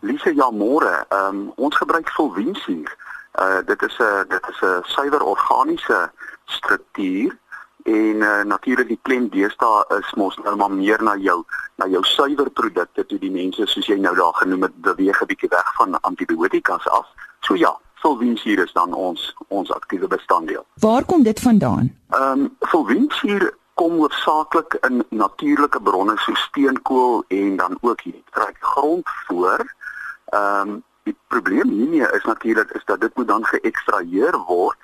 Lise, 0.00 0.34
ja 0.34 0.50
môre. 0.50 1.04
Ehm 1.08 1.28
um, 1.28 1.52
ons 1.56 1.76
gebruik 1.76 2.08
Fulvinsuur. 2.10 2.96
Uh 3.40 3.60
dit 3.66 3.82
is 3.82 3.96
'n 3.98 4.28
dit 4.28 4.48
is 4.48 4.60
'n 4.60 4.82
suiwer 4.82 5.22
organiese 5.22 6.10
struktuur 6.44 7.38
en 7.82 8.16
uh, 8.16 8.42
natuurlik 8.44 8.88
die 8.88 8.98
klem 9.02 9.28
deesdae 9.28 9.84
is 9.98 10.12
mos 10.14 10.36
nou 10.44 10.56
maar 10.56 10.70
meer 10.70 11.02
na 11.02 11.16
jou 11.16 11.44
na 11.76 11.86
jou 11.86 12.02
suiwerprodukte 12.04 13.06
toe 13.06 13.18
die 13.18 13.30
mense 13.30 13.66
soos 13.66 13.86
jy 13.86 13.96
nou 13.96 14.14
daar 14.16 14.34
genoem 14.34 14.62
het 14.62 14.76
beweeg 14.80 15.22
'n 15.22 15.26
bietjie 15.26 15.48
weg 15.48 15.74
van 15.74 16.00
antibiotikas 16.00 16.88
af. 16.88 17.06
So 17.40 17.54
ja, 17.54 17.78
solvensuur 18.02 18.64
is 18.64 18.72
dan 18.72 18.92
ons 18.94 19.34
ons 19.48 19.72
aktiewe 19.72 20.06
bestanddeel. 20.06 20.64
Waar 20.74 21.04
kom 21.04 21.22
dit 21.22 21.40
vandaan? 21.40 21.96
Ehm 22.10 22.40
um, 22.40 22.56
solvensuur 22.60 23.54
kom 23.80 23.96
hoofsaaklik 23.96 24.76
in 24.86 25.04
natuurlike 25.08 25.80
bronne 25.80 26.16
so 26.20 26.34
steenkool 26.34 27.24
en 27.28 27.56
dan 27.56 27.78
ook 27.80 28.00
hier 28.00 28.22
kry 28.30 28.52
grond 28.60 29.08
voor. 29.26 29.64
Ehm 30.24 30.68
um, 30.68 30.82
die 31.02 31.16
probleem 31.28 31.68
hiermee 31.68 32.10
is 32.12 32.24
natuurlik 32.24 32.70
is 32.70 32.84
dat 32.84 33.00
dit 33.00 33.16
moet 33.16 33.28
dan 33.28 33.44
geëkstraheer 33.44 34.36
word 34.46 34.76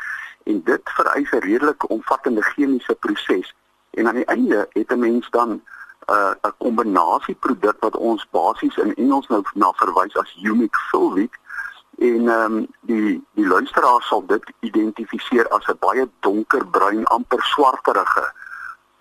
en 0.44 0.62
dit 0.64 0.80
vereis 0.84 1.30
'n 1.30 1.44
redelike 1.44 1.88
omvattende 1.88 2.42
chemiese 2.42 2.94
proses 2.94 3.54
en 3.90 4.08
aan 4.08 4.14
die 4.14 4.24
einde 4.24 4.68
het 4.72 4.92
'n 4.92 4.98
mens 4.98 5.30
dan 5.30 5.50
'n 5.50 5.62
uh, 6.10 6.32
'n 6.42 6.54
kombinasieproduk 6.58 7.76
wat 7.80 7.96
ons 7.96 8.26
basies 8.30 8.76
in 8.76 8.94
Engels 8.94 9.28
nou 9.28 9.42
na 9.54 9.72
verwys 9.72 10.16
as 10.16 10.36
humic 10.40 10.76
fulvic 10.90 11.38
En 11.96 12.28
ehm 12.28 12.52
um, 12.52 12.66
die 12.80 13.24
die 13.32 13.46
luisteraar 13.46 14.02
sal 14.02 14.26
dit 14.26 14.52
identifiseer 14.60 15.48
as 15.48 15.66
'n 15.66 15.76
baie 15.78 16.08
donkerbruin, 16.20 17.04
amper 17.04 17.42
swarterige 17.42 18.32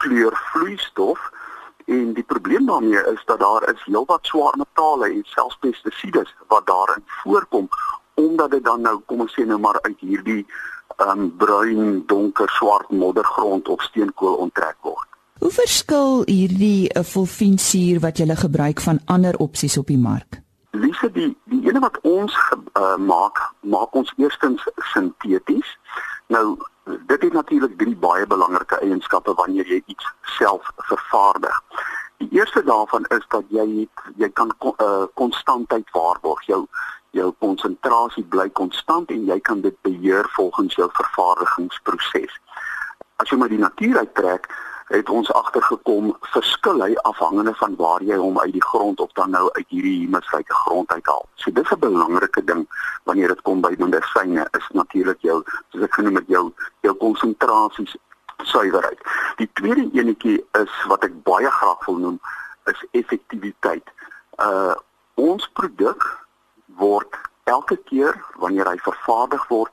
kleur 0.06 0.38
vloeistof. 0.52 1.30
En 1.86 2.14
die 2.14 2.24
probleem 2.24 2.66
daarmee 2.66 3.04
is 3.14 3.22
dat 3.26 3.40
daar 3.40 3.64
is 3.74 3.84
heelwat 3.86 4.26
swaar 4.26 4.58
metale 4.58 5.10
en 5.10 5.24
selfs 5.24 5.58
pestisiede 5.62 6.26
wat 6.48 6.66
daarin 6.68 7.04
voorkom 7.22 7.70
omdat 8.16 8.52
dit 8.52 8.64
dan 8.64 8.82
nou 8.82 9.00
kom 9.06 9.26
ons 9.26 9.34
sê 9.36 9.44
nou 9.46 9.60
maar 9.60 9.78
uit 9.82 10.00
hierdie 10.00 10.46
um, 11.04 11.28
bruin, 11.38 12.04
donker, 12.08 12.50
swart 12.50 12.90
moddergrond 12.90 13.68
of 13.68 13.84
steenkool 13.84 14.40
onttrek 14.46 14.78
word. 14.82 15.08
Hoe 15.44 15.52
verskil 15.52 16.24
hierdie 16.30 16.88
fulfinsuur 17.04 18.00
wat 18.00 18.18
jy 18.18 18.36
gebruik 18.40 18.80
van 18.82 19.02
ander 19.06 19.36
opsies 19.44 19.78
op 19.78 19.92
die 19.92 20.00
mark? 20.00 20.40
Lise 20.72 21.12
die 21.12 21.34
die 21.52 21.62
ene 21.68 21.84
wat 21.84 22.00
ons 22.08 22.36
uh, 22.56 22.96
maak, 22.96 23.42
maak 23.62 23.96
ons 23.96 24.14
eerstens 24.18 24.64
sinteties. 24.94 25.76
Nou 26.32 26.56
dit 26.86 27.22
het 27.22 27.34
natuurlik 27.34 27.78
drie 27.78 27.96
baie 27.96 28.28
belangrike 28.28 28.80
eienskappe 28.80 29.34
wanneer 29.34 29.68
jy 29.68 29.82
iets 29.86 30.14
self 30.38 30.72
vervaardig. 30.78 31.62
Die 32.18 32.30
eerste 32.32 32.64
daarvan 32.64 33.06
is 33.06 33.26
dat 33.28 33.44
jy 33.50 33.88
jy 34.16 34.30
kan 34.30 34.54
uh, 34.62 35.04
konstantheid 35.14 35.90
waarborg. 35.92 36.46
Jou 36.46 36.66
jou 37.16 37.32
konsentrasie 37.40 38.24
bly 38.24 38.50
konstant 38.50 39.12
en 39.12 39.26
jy 39.26 39.40
kan 39.40 39.62
dit 39.62 39.76
beheer 39.88 40.28
volgens 40.36 40.76
jou 40.76 40.90
vervaardigingsproses. 40.94 42.40
As 43.24 43.32
jy 43.32 43.38
maar 43.40 43.54
die 43.54 43.62
natuur 43.62 43.98
uittrek, 43.98 44.50
het 44.88 45.10
ons 45.10 45.32
agtergekom 45.34 46.12
verskil 46.22 46.82
hy 46.84 46.94
afhangende 47.10 47.54
van 47.58 47.76
waar 47.76 48.04
jy 48.06 48.18
hom 48.22 48.40
uit 48.40 48.54
die 48.54 48.64
grond 48.64 49.00
of 49.00 49.12
dan 49.18 49.34
nou 49.34 49.50
uit 49.52 49.66
hierdie 49.74 50.00
humusryke 50.04 50.54
grond 50.54 50.92
uithaal. 50.92 51.26
So 51.36 51.52
dis 51.52 51.72
'n 51.72 51.80
belangrike 51.80 52.44
ding 52.44 52.68
wanneer 53.04 53.28
dit 53.28 53.42
kom 53.42 53.62
by 53.62 53.74
medisyne 53.78 54.48
is 54.52 54.68
natuurlik 54.74 55.22
jou 55.22 55.44
soos 55.70 55.84
ek 55.84 55.94
genoem 55.94 56.16
het 56.16 56.28
jou 56.28 56.54
jou 56.82 56.94
konsentrasies 56.94 57.98
suiwerheid. 58.44 59.00
Die 59.38 59.50
tweede 59.54 59.90
enetjie 59.94 60.46
is 60.52 60.74
wat 60.88 61.04
ek 61.04 61.24
baie 61.24 61.52
graag 61.52 61.86
wil 61.86 61.98
noem 61.98 62.20
is 62.66 62.86
effektiwiteit. 62.92 63.90
Uh 64.38 64.76
ons 65.16 65.50
produk 65.54 66.04
word 66.68 67.16
elke 67.44 67.78
keer 67.90 68.18
wanneer 68.36 68.68
hy 68.68 68.78
vervaardig 68.78 69.48
word 69.48 69.72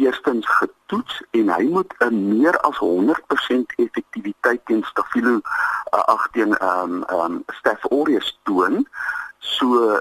eerstens 0.00 0.46
getoets 0.48 1.22
en 1.30 1.50
hy 1.52 1.64
moet 1.74 1.94
'n 1.98 2.16
meer 2.28 2.56
as 2.68 2.78
100% 2.78 3.74
effektiwiteit 3.76 4.60
teen 4.64 4.84
Staphylo 4.84 5.34
uh, 5.40 6.04
ag 6.14 6.28
teen 6.32 6.56
ehm 6.56 6.94
um, 6.94 7.04
ehm 7.04 7.20
um, 7.20 7.44
Staph 7.58 7.84
aureus 7.90 8.38
toon. 8.42 8.86
So 9.38 10.00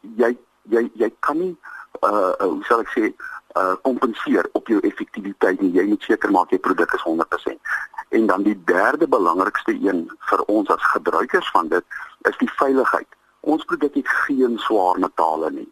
jy 0.00 0.36
jy 0.62 0.90
jy 0.94 1.10
kan 1.20 1.38
nie 1.38 1.56
uh, 2.00 2.32
uh 2.40 2.48
hoe 2.50 2.64
sal 2.64 2.80
ek 2.80 2.92
sê 2.96 3.12
uh 3.58 3.74
kompenseer 3.82 4.48
op 4.52 4.68
jou 4.68 4.80
effektiwiteit 4.80 5.60
nie. 5.60 5.72
Jy 5.72 5.86
moet 5.92 6.02
seker 6.02 6.30
maak 6.30 6.50
jy 6.50 6.58
produk 6.58 6.94
is 6.94 7.06
100%. 7.06 7.72
En 8.08 8.26
dan 8.26 8.42
die 8.42 8.58
derde 8.64 9.08
belangrikste 9.08 9.72
een 9.72 10.04
vir 10.30 10.44
ons 10.44 10.68
as 10.68 10.92
gebruikers 10.92 11.50
van 11.50 11.68
dit 11.68 11.84
is 12.30 12.36
die 12.38 12.52
veiligheid. 12.60 13.08
Ons 13.40 13.64
produk 13.64 13.94
het 13.94 14.08
geen 14.26 14.58
swaar 14.58 14.98
metale 14.98 15.50
nie. 15.50 15.68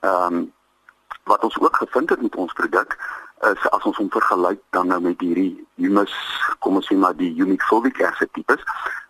Ehm 0.00 0.42
um, 0.42 0.52
wat 1.24 1.44
ons 1.44 1.58
ook 1.58 1.76
gevind 1.76 2.10
het 2.10 2.22
met 2.22 2.36
ons 2.36 2.52
produk 2.52 2.96
is 3.50 3.70
as 3.74 3.84
ons 3.88 3.96
hom 3.98 4.10
vergelyk 4.10 4.60
dan 4.70 4.86
nou 4.86 5.00
met 5.02 5.20
hierdie 5.20 5.66
humus, 5.82 6.12
kom 6.62 6.78
ons 6.78 6.86
sê 6.86 6.94
maar 6.94 7.16
die 7.18 7.32
unique 7.42 7.66
fulvic 7.66 7.98
acid 8.06 8.30
tipes, 8.36 8.62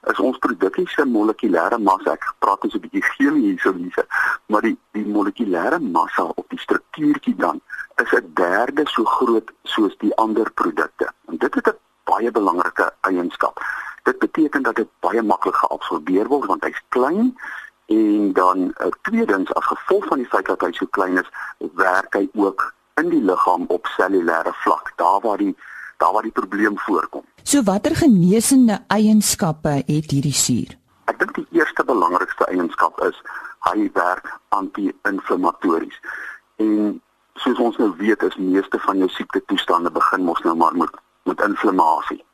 is 0.09 0.23
ons 0.25 0.39
produk 0.41 0.79
se 0.89 1.05
molekulêre 1.05 1.79
massa, 1.79 2.15
ek 2.17 2.25
praat 2.41 2.65
net 2.65 2.75
'n 2.75 2.81
bietjie 2.85 3.05
chemie 3.13 3.45
hierso 3.51 3.75
hierse, 3.77 4.07
maar 4.49 4.63
die 4.63 4.77
die 4.97 5.05
molekulêre 5.05 5.79
massa 5.81 6.25
op 6.25 6.47
die 6.49 6.59
struktuurtjie 6.59 7.37
dan 7.37 7.61
is 8.03 8.13
'n 8.13 8.33
derde 8.35 8.85
so 8.89 9.05
groot 9.05 9.53
soos 9.65 9.95
die 9.99 10.15
ander 10.17 10.51
produkte. 10.53 11.13
En 11.29 11.37
dit 11.37 11.55
het 11.55 11.69
'n 11.69 11.79
baie 12.05 12.31
belangrike 12.31 12.93
eienskap. 13.01 13.61
Dit 14.03 14.19
beteken 14.19 14.63
dat 14.63 14.77
dit 14.77 14.89
baie 15.01 15.23
maklik 15.23 15.57
geabsorbeer 15.57 16.27
word 16.29 16.47
want 16.47 16.65
hy's 16.65 16.83
klein 16.89 17.37
en 17.87 18.33
dan 18.33 18.59
uh, 18.81 18.87
tweedens 19.03 19.55
as 19.55 19.65
gevolg 19.65 20.05
van 20.05 20.19
die 20.23 20.29
feit 20.29 20.47
dat 20.47 20.61
hy 20.61 20.73
so 20.73 20.87
klein 20.91 21.19
is, 21.19 21.29
werk 21.75 22.15
hy 22.15 22.29
ook 22.35 22.75
in 23.01 23.09
die 23.09 23.23
liggaam 23.23 23.65
op 23.69 23.89
cellulêre 23.97 24.53
vlak, 24.65 24.93
daar 24.97 25.21
waar 25.21 25.39
die 25.39 25.55
daar 26.03 26.13
waar 26.13 26.27
die 26.27 26.35
probleem 26.35 26.79
voorkom. 26.79 27.23
So 27.43 27.63
watter 27.63 27.95
genesende 27.97 28.81
eienskappe 28.87 29.69
het 29.87 30.11
hierdie 30.11 30.35
suur? 30.35 30.75
Ek 31.11 31.19
dink 31.19 31.35
die 31.37 31.47
eerste 31.59 31.85
belangrikste 31.87 32.49
eienskap 32.51 32.99
is 33.07 33.19
hy 33.69 33.87
werk 33.95 34.27
anti-inflammatories. 34.49 35.99
En 36.59 36.99
soos 37.45 37.59
ons 37.63 37.79
nou 37.79 37.93
weet, 37.99 38.23
is 38.23 38.37
meeste 38.37 38.79
van 38.83 38.99
jou 38.99 39.09
siekte 39.15 39.43
toestande 39.47 39.91
begin 39.95 40.27
mos 40.27 40.43
nou 40.47 40.57
maar 40.59 40.75
met 40.77 40.99
met 41.25 41.41
inflammasie. 41.41 42.25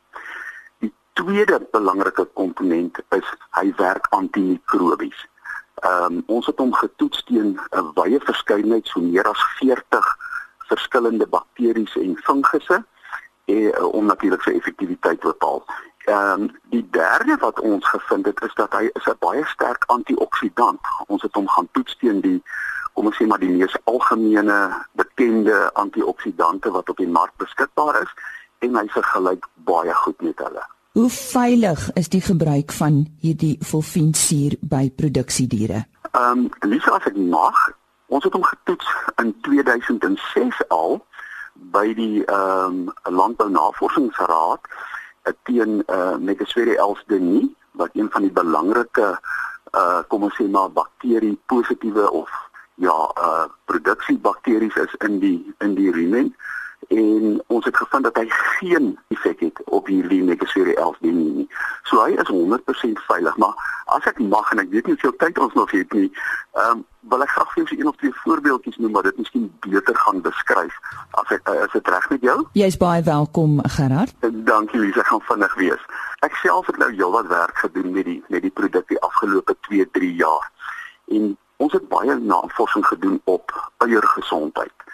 Die 0.81 0.93
tweede 1.13 1.59
belangrike 1.71 2.25
komponent 2.33 2.97
is 3.13 3.27
hy 3.57 3.69
werk 3.77 4.07
antimikrobies. 4.17 5.27
Ehm 5.79 6.03
um, 6.03 6.23
ons 6.25 6.45
het 6.45 6.57
hom 6.57 6.73
getoets 6.73 7.23
teen 7.23 7.59
'n 7.71 7.91
wye 7.95 8.19
verskeidenheid 8.19 8.87
so 8.87 8.99
meer 8.99 9.27
as 9.29 9.43
40 9.59 10.07
verskillende 10.67 11.27
bakterieë 11.27 12.01
en 12.01 12.17
fungusse 12.17 12.83
en 13.45 13.55
uh, 13.55 13.85
om 13.85 14.05
natuurlik 14.05 14.41
sy 14.41 14.51
effektiwiteit 14.51 15.21
te 15.21 15.27
bepaal. 15.27 15.63
Ehm 16.05 16.41
um, 16.41 16.49
die 16.69 16.87
derde 16.91 17.37
wat 17.39 17.59
ons 17.59 17.89
gevind 17.89 18.25
het 18.25 18.41
is 18.41 18.53
dat 18.53 18.73
hy 18.73 18.89
is 18.93 19.05
'n 19.05 19.19
baie 19.19 19.45
sterk 19.45 19.83
antioksidant. 19.87 20.81
Ons 21.07 21.21
het 21.21 21.33
hom 21.33 21.47
gaan 21.47 21.69
toets 21.71 21.97
teen 21.97 22.21
die 22.21 22.43
kom 22.93 23.05
ons 23.05 23.15
sê 23.15 23.25
maar 23.27 23.39
die 23.39 23.49
mees 23.49 23.77
algemene 23.83 24.85
bekende 24.91 25.73
antioksidante 25.73 26.71
wat 26.71 26.89
op 26.89 26.97
die 26.97 27.07
mark 27.07 27.31
beskikbaar 27.37 28.01
is 28.01 28.11
en 28.59 28.75
hy 28.75 28.87
vergelyk 28.87 29.47
baie 29.55 29.93
goed 29.93 30.21
met 30.21 30.39
hulle. 30.39 30.65
Hoe 30.91 31.09
veilig 31.09 31.93
is 31.93 32.09
die 32.09 32.21
gebruik 32.21 32.71
van 32.71 33.03
hierdie 33.21 33.57
volfiensuur 33.61 34.55
by 34.61 34.89
produksiediere? 34.89 35.83
Ehm, 36.11 36.39
um, 36.39 36.49
Lisa, 36.59 36.95
as 36.97 37.05
ek 37.05 37.17
mag, 37.17 37.59
ons 38.07 38.23
het 38.25 38.33
hom 38.33 38.43
getoets 38.43 38.87
in 39.21 39.35
2006 39.45 40.63
al 40.73 40.97
by 41.53 41.93
die 41.93 42.23
ehm 42.25 42.89
um, 42.89 43.13
Landbou 43.19 43.49
Navorsingsraad 43.53 44.65
eh, 45.29 45.33
teen 45.43 45.83
uh, 45.85 46.15
Megaswere 46.17 46.77
elsdenie 46.77 47.55
wat 47.77 47.93
een 47.93 48.09
van 48.09 48.25
die 48.25 48.33
belangrike 48.33 49.09
eh 49.13 49.79
uh, 49.79 50.01
kom 50.07 50.23
ons 50.25 50.35
sê 50.41 50.49
maar 50.49 50.71
bakterie 50.71 51.37
positiewe 51.45 52.11
of 52.11 52.29
ja 52.75 52.97
eh 53.13 53.23
uh, 53.23 53.45
produksiebakteries 53.65 54.75
is 54.75 54.95
in 55.05 55.19
die 55.19 55.53
in 55.59 55.75
die 55.75 55.91
rumen 55.91 56.35
en 56.89 57.43
ons 57.47 57.65
het 57.65 57.77
gevind 57.77 58.03
dat 58.03 58.15
hy 58.17 58.25
geen 58.29 58.99
effek 59.07 59.39
het 59.39 59.61
op 59.65 59.87
hierdie 59.87 60.23
Negasuri 60.23 60.73
11 60.73 61.01
nie. 61.05 61.45
So 61.83 62.01
hy 62.01 62.15
is 62.17 62.29
100% 62.33 63.01
veilig, 63.05 63.37
maar 63.37 63.53
as 63.85 64.05
ek 64.09 64.17
mag 64.19 64.49
en 64.51 64.61
ek 64.63 64.71
weet 64.73 64.89
nie 64.89 64.95
hoeveel 64.97 65.15
tyd 65.21 65.37
ons 65.37 65.53
nog 65.53 65.71
het 65.71 65.93
nie, 65.93 66.09
ehm 66.57 66.79
um, 66.79 66.85
wil 67.09 67.21
ek 67.23 67.29
graag 67.31 67.51
vir 67.53 67.63
julle 67.63 67.77
een 67.79 67.87
of 67.87 67.95
twee 68.01 68.15
voorbeeldjies 68.23 68.77
noem 68.77 68.97
wat 68.97 69.05
dit 69.07 69.17
miskien 69.17 69.45
beter 69.65 69.95
gaan 69.95 70.19
beskryf 70.21 70.75
as 71.21 71.31
ek 71.37 71.47
as 71.49 71.71
dit 71.73 71.87
reg 71.93 72.09
met 72.09 72.25
jou. 72.27 72.37
Jy's 72.59 72.77
baie 72.77 73.03
welkom, 73.05 73.59
Gerard. 73.77 74.13
Dankie 74.49 74.81
Lisa, 74.81 75.05
gaan 75.07 75.23
vinnig 75.29 75.55
wees. 75.61 75.85
Ek 76.25 76.35
self 76.41 76.67
het 76.67 76.77
nou 76.81 76.89
heelwat 76.91 77.29
werk 77.31 77.61
gedoen 77.63 77.93
met 77.95 78.09
die 78.09 78.19
met 78.27 78.41
die 78.45 78.53
produk 78.61 78.87
die 78.89 78.99
afgelope 79.05 79.55
2, 79.69 79.87
3 79.99 80.11
jaar. 80.19 80.51
En 81.07 81.37
ons 81.57 81.73
het 81.73 81.87
baie 81.89 82.17
navorsing 82.19 82.85
gedoen 82.85 83.21
op 83.23 83.55
eiergesondheid 83.77 84.88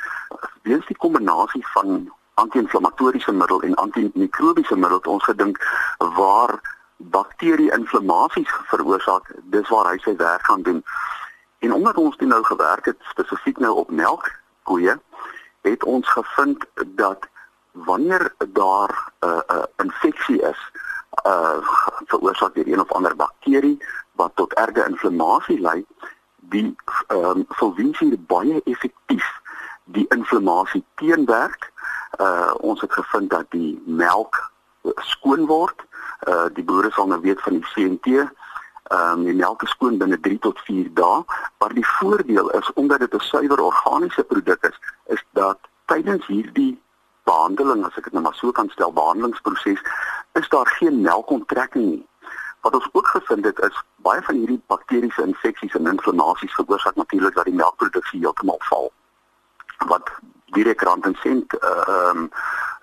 weens 0.61 0.85
die 0.85 0.97
kombinasie 0.97 1.67
van 1.67 2.11
anti-inflammatoriese 2.33 3.31
middel 3.31 3.61
en 3.61 3.75
antimikrobiese 3.75 4.75
middel 4.75 4.97
het 4.97 5.07
ons 5.07 5.23
gedink 5.23 5.59
waar 5.97 6.59
bakterie-inflammasies 6.97 8.51
veroorsaak, 8.71 9.31
dis 9.43 9.69
waar 9.69 9.91
hy 9.91 9.97
sy 10.03 10.15
werk 10.15 10.45
gaan 10.45 10.61
doen. 10.61 10.83
En 11.59 11.73
omdat 11.73 11.97
ons 11.97 12.17
dit 12.17 12.27
nou 12.27 12.43
gewerk 12.43 12.85
het 12.85 12.97
spesifiek 13.11 13.57
nou 13.59 13.73
op 13.83 13.91
melkkoeie, 13.91 14.97
het 15.61 15.83
ons 15.83 16.09
gevind 16.11 16.65
dat 16.99 17.27
wanneer 17.71 18.33
daar 18.53 18.91
'n 19.19 19.27
uh, 19.27 19.39
'n 19.47 19.55
uh, 19.55 19.63
infeksie 19.77 20.41
is, 20.41 20.71
uh 21.25 21.57
veroorsaak 22.05 22.53
deur 22.53 22.67
een 22.67 22.79
of 22.79 22.91
ander 22.91 23.15
bakterie 23.15 23.83
wat 24.11 24.31
tot 24.35 24.53
erge 24.53 24.85
inflammasie 24.87 25.59
lei, 25.59 25.85
die 26.35 26.75
ehm 27.07 27.25
um, 27.25 27.45
volwinsie 27.47 28.17
baie 28.17 28.61
effektief 28.63 29.41
die 29.85 30.05
inflammasie 30.09 30.83
teenwerk. 30.95 31.71
Uh 32.19 32.53
ons 32.57 32.81
het 32.81 32.93
gevind 32.93 33.29
dat 33.29 33.45
die 33.49 33.81
melk 33.85 34.51
skoon 34.95 35.45
word. 35.45 35.85
Uh 36.27 36.47
die 36.53 36.63
boere 36.63 36.91
sal 36.91 37.07
nou 37.07 37.21
weet 37.21 37.41
van 37.41 37.59
die 37.59 37.67
CNT. 37.73 38.07
Ehm 38.85 39.11
um, 39.11 39.23
die 39.25 39.33
melk 39.33 39.63
is 39.63 39.69
skoon 39.73 39.97
binne 39.97 40.19
3 40.19 40.39
tot 40.39 40.59
4 40.61 40.89
dae, 40.93 41.23
maar 41.57 41.73
die 41.73 41.87
voordeel 41.87 42.49
is 42.49 42.73
omdat 42.73 42.99
dit 42.99 43.13
'n 43.13 43.19
suiwer 43.19 43.61
organiese 43.61 44.23
produk 44.23 44.63
is, 44.63 44.77
is 45.05 45.23
dat 45.33 45.57
tydens 45.85 46.25
hierdie 46.27 46.81
behandeling, 47.23 47.85
as 47.85 47.97
ek 47.97 48.03
dit 48.03 48.13
nou 48.13 48.23
maar 48.23 48.37
so 48.37 48.51
kan 48.51 48.69
stel, 48.69 48.93
behandelingsproses, 48.93 49.81
is 50.33 50.49
daar 50.49 50.67
geen 50.67 51.01
melkonttrekking 51.01 51.85
nie. 51.85 52.07
Wat 52.61 52.73
ons 52.73 52.89
ook 52.91 53.07
gevind 53.07 53.45
het 53.45 53.59
is 53.59 53.83
baie 53.95 54.21
van 54.21 54.35
hierdie 54.35 54.61
bakteriese 54.67 55.25
infeksies 55.25 55.73
en 55.73 55.87
inflammasies 55.87 56.53
veroorsaak 56.53 56.95
natuurlik 56.95 57.35
dat 57.35 57.45
die 57.45 57.53
melkproduksie 57.53 58.19
heeltemal 58.19 58.61
val. 58.69 58.91
Wat 59.77 60.11
direk 60.45 60.81
rand 60.81 61.05
en 61.05 61.15
sent 61.21 61.53
uh 61.63 62.09
um 62.09 62.29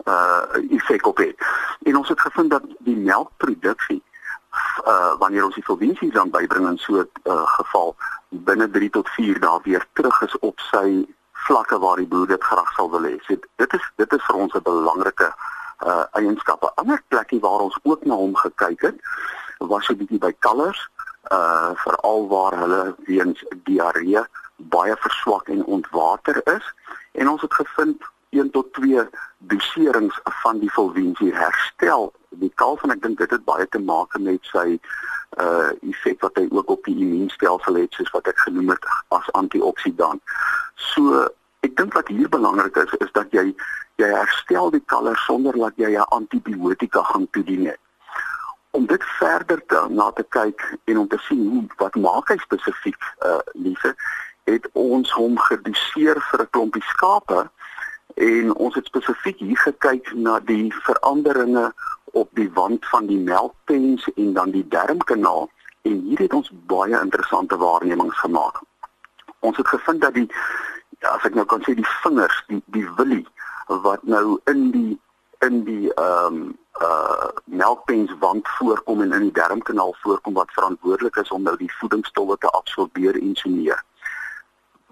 uh 0.04 0.42
effek 0.70 1.06
op 1.06 1.16
het. 1.16 1.36
En 1.82 1.96
ons 1.96 2.08
het 2.08 2.20
gevind 2.20 2.50
dat 2.50 2.62
die 2.78 2.96
melkproduksie 2.96 4.02
uh 4.86 5.14
wanneer 5.18 5.44
ons 5.44 5.54
die 5.54 5.64
volwensies 5.64 6.12
dan 6.12 6.30
bybring 6.30 6.68
in 6.68 6.78
so 6.78 7.00
'n 7.00 7.08
uh, 7.24 7.46
geval 7.46 7.96
binne 8.28 8.70
3 8.70 8.90
tot 8.90 9.08
4 9.08 9.40
dae 9.40 9.60
weer 9.62 9.86
terug 9.92 10.20
is 10.20 10.38
op 10.38 10.60
sy 10.60 11.06
vlakke 11.32 11.78
waar 11.78 11.96
die 11.96 12.06
boer 12.06 12.26
dit 12.26 12.44
graag 12.44 12.72
sal 12.72 12.90
wil 12.90 13.02
hê. 13.02 13.16
So 13.26 13.36
dit 13.56 13.72
is 13.72 13.92
dit 13.96 14.12
is 14.12 14.24
vir 14.24 14.36
ons 14.36 14.54
'n 14.54 14.62
belangrike 14.62 15.32
uh 15.86 16.04
eienskappe. 16.12 16.72
Ander 16.74 17.02
plekkie 17.08 17.40
waar 17.40 17.60
ons 17.68 17.78
ook 17.82 18.04
na 18.04 18.14
hom 18.14 18.36
gekyk 18.36 18.80
het 18.80 18.98
was 19.58 19.84
so 19.84 19.92
'n 19.92 19.96
bietjie 19.96 20.18
by 20.18 20.32
kalvers 20.38 20.88
uh 21.32 21.70
veral 21.74 22.28
waar 22.28 22.58
hulle 22.58 22.94
weens 23.06 23.44
diarree 23.64 24.24
baie 24.56 24.96
verswak 24.96 25.48
en 25.48 25.64
ontwater 25.64 26.40
is 26.54 26.74
en 27.12 27.28
ons 27.28 27.40
het 27.40 27.54
gevind 27.54 28.02
1 28.30 28.50
tot 28.50 28.72
2 28.72 29.08
doserings 29.38 30.20
van 30.22 30.58
die 30.58 30.72
volwensie 30.72 31.34
herstel 31.34 32.12
die 32.40 32.52
kalf 32.54 32.82
en 32.82 32.94
ek 32.94 33.02
dink 33.02 33.18
dit 33.18 33.30
het 33.30 33.44
baie 33.44 33.66
te 33.68 33.80
maak 33.82 34.16
met 34.18 34.52
sy 34.52 34.78
uh 35.40 35.68
effek 35.88 36.20
wat 36.24 36.36
hy 36.40 36.46
ook 36.50 36.70
op 36.70 36.88
die 36.88 36.96
immuunstelsel 37.04 37.78
het 37.80 37.94
soos 37.96 38.10
wat 38.16 38.28
ek 38.28 38.40
genoem 38.44 38.74
het 38.74 38.88
as 39.16 39.28
antioksidant. 39.38 40.20
So 40.92 41.22
ek 41.64 41.76
dink 41.76 41.94
wat 41.96 42.08
hier 42.12 42.28
belangrik 42.28 42.76
is 42.84 42.92
is 43.00 43.12
dat 43.16 43.32
jy 43.36 43.52
jy 44.00 44.08
herstel 44.12 44.72
die 44.72 44.82
kalver 44.92 45.16
sonder 45.26 45.56
dat 45.56 45.76
jy 45.76 45.94
'n 45.96 46.10
antibiotika 46.18 47.02
gaan 47.02 47.28
toedien 47.30 47.66
het. 47.66 47.80
Om 48.70 48.86
dit 48.86 49.04
verder 49.20 49.60
te 49.66 49.86
na 49.88 50.10
te 50.10 50.24
kyk 50.28 50.76
en 50.84 50.98
om 50.98 51.08
te 51.08 51.18
sien 51.28 51.48
hoe 51.48 51.64
wat 51.76 51.94
maak 51.96 52.28
hy 52.28 52.36
spesifiek 52.36 53.00
uh 53.24 53.40
het 53.82 53.96
ons 54.96 55.12
hom 55.18 55.38
gedoseer 55.48 56.20
vir 56.30 56.40
'n 56.42 56.50
klompie 56.50 56.86
skape 56.92 57.40
en 58.14 58.54
ons 58.54 58.74
het 58.74 58.86
spesifiek 58.86 59.38
hier 59.38 59.60
gekyk 59.64 60.12
na 60.14 60.38
die 60.40 60.72
veranderinge 60.88 61.72
op 62.12 62.28
die 62.32 62.50
wand 62.52 62.86
van 62.86 63.06
die 63.06 63.18
melkpens 63.18 64.08
en 64.14 64.32
dan 64.32 64.50
die 64.50 64.68
darmkanaal 64.68 65.48
en 65.82 66.00
hier 66.08 66.18
het 66.18 66.34
ons 66.34 66.50
baie 66.66 67.00
interessante 67.00 67.56
waarnemings 67.56 68.18
gemaak. 68.18 68.60
Ons 69.40 69.56
het 69.56 69.68
gevind 69.68 70.00
dat 70.00 70.14
die 70.14 70.28
as 71.10 71.24
ek 71.26 71.34
nou 71.34 71.44
kan 71.50 71.62
sê 71.66 71.74
die 71.74 71.92
vingers, 72.02 72.42
die 72.46 72.62
die 72.74 72.86
willie 72.96 73.26
wat 73.82 74.02
nou 74.02 74.40
in 74.50 74.70
die 74.70 75.00
in 75.46 75.64
die 75.64 75.92
ehm 75.94 76.26
um, 76.26 76.58
uh 76.80 77.30
melkpens 77.44 78.12
wand 78.18 78.48
voorkom 78.48 79.02
en 79.02 79.12
in 79.12 79.26
die 79.28 79.38
darmkanaal 79.38 79.94
voorkom 80.02 80.34
wat 80.34 80.52
verantwoordelik 80.52 81.16
is 81.16 81.30
om 81.30 81.42
nou 81.42 81.56
die 81.56 81.72
voedingsstowwe 81.78 82.36
te 82.38 82.50
absorbeer 82.50 83.18
en 83.20 83.34
so 83.36 83.50
meer. 83.50 83.82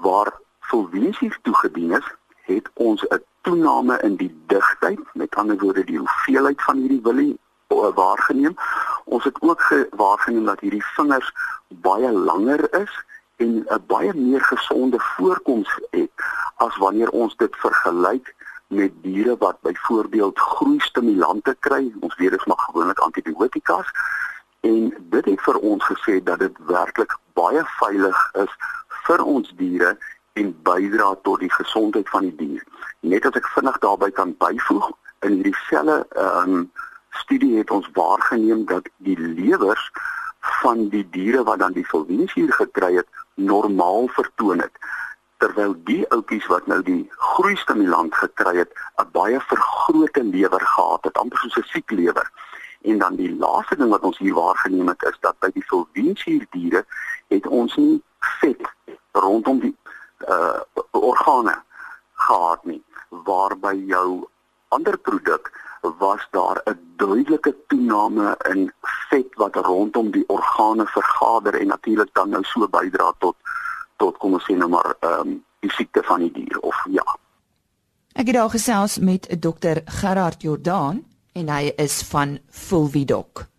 Waar 0.01 0.33
volwensies 0.61 1.39
toegedien 1.43 1.93
is, 1.93 2.09
het 2.47 2.71
ons 2.75 3.05
'n 3.09 3.23
toename 3.41 3.99
in 3.99 4.17
die 4.17 4.33
digtheid, 4.47 5.01
met 5.13 5.35
ander 5.35 5.59
woorde 5.59 5.85
die 5.85 5.99
hoeveelheid 5.99 6.63
van 6.63 6.77
hierdie 6.77 7.03
willie 7.03 7.39
uh, 7.69 7.95
waargeneem. 7.95 8.55
Ons 9.05 9.25
het 9.25 9.41
ook 9.41 9.87
waargeneem 9.91 10.45
dat 10.45 10.61
hierdie 10.61 10.85
vingers 10.85 11.33
baie 11.69 12.13
langer 12.13 12.81
is 12.81 13.05
en 13.37 13.65
'n 13.69 13.85
baie 13.87 14.15
meer 14.15 14.41
gesonde 14.41 15.01
voorkoms 15.01 15.81
het 15.91 16.11
as 16.57 16.77
wanneer 16.77 17.11
ons 17.11 17.37
dit 17.37 17.57
vergelyk 17.57 18.35
met 18.67 18.93
diere 19.03 19.37
wat 19.39 19.61
byvoorbeeld 19.61 20.39
groeistimulante 20.39 21.57
kry. 21.61 21.93
Ons 22.01 22.17
weet 22.17 22.31
dit 22.31 22.41
is 22.41 22.47
maar 22.47 22.59
gewoonlik 22.59 22.99
antibiotikas 22.99 23.91
en 24.61 24.95
dit 24.99 25.25
het 25.25 25.41
vir 25.41 25.59
ons 25.59 25.85
gesê 25.85 26.23
dat 26.23 26.39
dit 26.39 26.57
werklik 26.67 27.17
baie 27.33 27.63
veilig 27.65 28.31
is 28.33 28.53
vir 29.11 29.25
ons 29.27 29.51
diere 29.59 29.97
en 30.39 30.53
bydra 30.67 31.15
tot 31.27 31.43
die 31.43 31.53
gesondheid 31.53 32.09
van 32.15 32.29
die 32.29 32.37
dier. 32.39 32.63
Net 33.13 33.27
as 33.27 33.39
ek 33.41 33.49
vinnig 33.57 33.79
daarby 33.83 34.11
kan 34.15 34.37
byvoeg, 34.43 34.87
in 35.27 35.41
hierdie 35.41 35.59
selle 35.67 36.05
ehm 36.15 36.55
um, 36.61 36.71
studie 37.25 37.57
het 37.59 37.71
ons 37.75 37.89
waargeneem 37.97 38.63
dat 38.71 38.87
die 39.07 39.17
lewers 39.19 39.83
van 40.63 40.87
die 40.93 41.03
diere 41.17 41.43
wat 41.49 41.59
dan 41.59 41.75
die 41.75 41.87
volwensuur 41.89 42.53
gekry 42.55 42.93
het, 43.01 43.09
normaal 43.35 44.07
vertoon 44.15 44.63
het 44.63 44.79
terwyl 45.41 45.75
die 45.89 46.05
ouppies 46.15 46.47
wat 46.53 46.67
nou 46.69 46.79
die 46.85 47.03
groeistimulant 47.33 48.15
gekry 48.15 48.55
het, 48.61 48.73
'n 49.03 49.09
baie 49.13 49.41
vergrote 49.53 50.23
lewer 50.23 50.65
gehad 50.75 51.05
het, 51.05 51.19
amper 51.19 51.39
soos 51.39 51.57
'n 51.57 51.71
siek 51.73 51.91
lewer. 51.91 52.31
En 52.83 52.99
dan 52.99 53.17
die 53.17 53.33
laaste 53.37 53.77
ding 53.77 53.91
wat 53.91 54.07
ons 54.09 54.19
hier 54.19 54.35
waargeneem 54.35 54.89
het 54.89 55.03
is 55.03 55.19
dat 55.21 55.39
by 55.39 55.51
die 55.55 55.67
volwensuur 55.67 56.47
diere 56.51 56.85
het 57.29 57.47
ons 57.47 57.77
nie 57.77 58.03
vet 58.41 58.61
rondom 59.13 59.61
die 59.61 59.77
uh 60.29 60.61
organe 60.91 61.57
gehad 62.15 62.65
nie 62.65 62.83
waarby 63.09 63.75
jou 63.87 64.29
ander 64.69 64.99
produk 64.99 65.51
was 65.99 66.27
daar 66.31 66.63
'n 66.65 66.79
duidelike 66.97 67.57
toename 67.67 68.37
in 68.51 68.73
vet 69.09 69.35
wat 69.35 69.57
rondom 69.57 70.11
die 70.11 70.25
organe 70.29 70.87
vergader 70.87 71.55
en 71.61 71.67
natuurlik 71.67 72.11
dan 72.13 72.29
nou 72.29 72.45
so 72.45 72.69
bydra 72.69 73.13
tot 73.19 73.37
tot 73.97 74.17
kom 74.19 74.33
ons 74.33 74.45
sê 74.45 74.57
nou 74.57 74.69
maar 74.69 74.95
ehm 75.01 75.21
um, 75.21 75.45
die 75.61 75.73
siekte 75.73 76.03
van 76.03 76.21
die 76.21 76.33
dier 76.33 76.59
of 76.61 76.77
ja. 76.89 77.05
Ek 78.13 78.27
het 78.27 78.35
daar 78.35 78.51
gesels 78.51 78.99
met 78.99 79.29
'n 79.29 79.39
dokter 79.39 79.83
Gerard 79.85 80.43
Jordaan 80.43 81.05
en 81.33 81.49
hy 81.49 81.73
is 81.77 82.03
van 82.03 82.39
Fulvidok. 82.49 83.50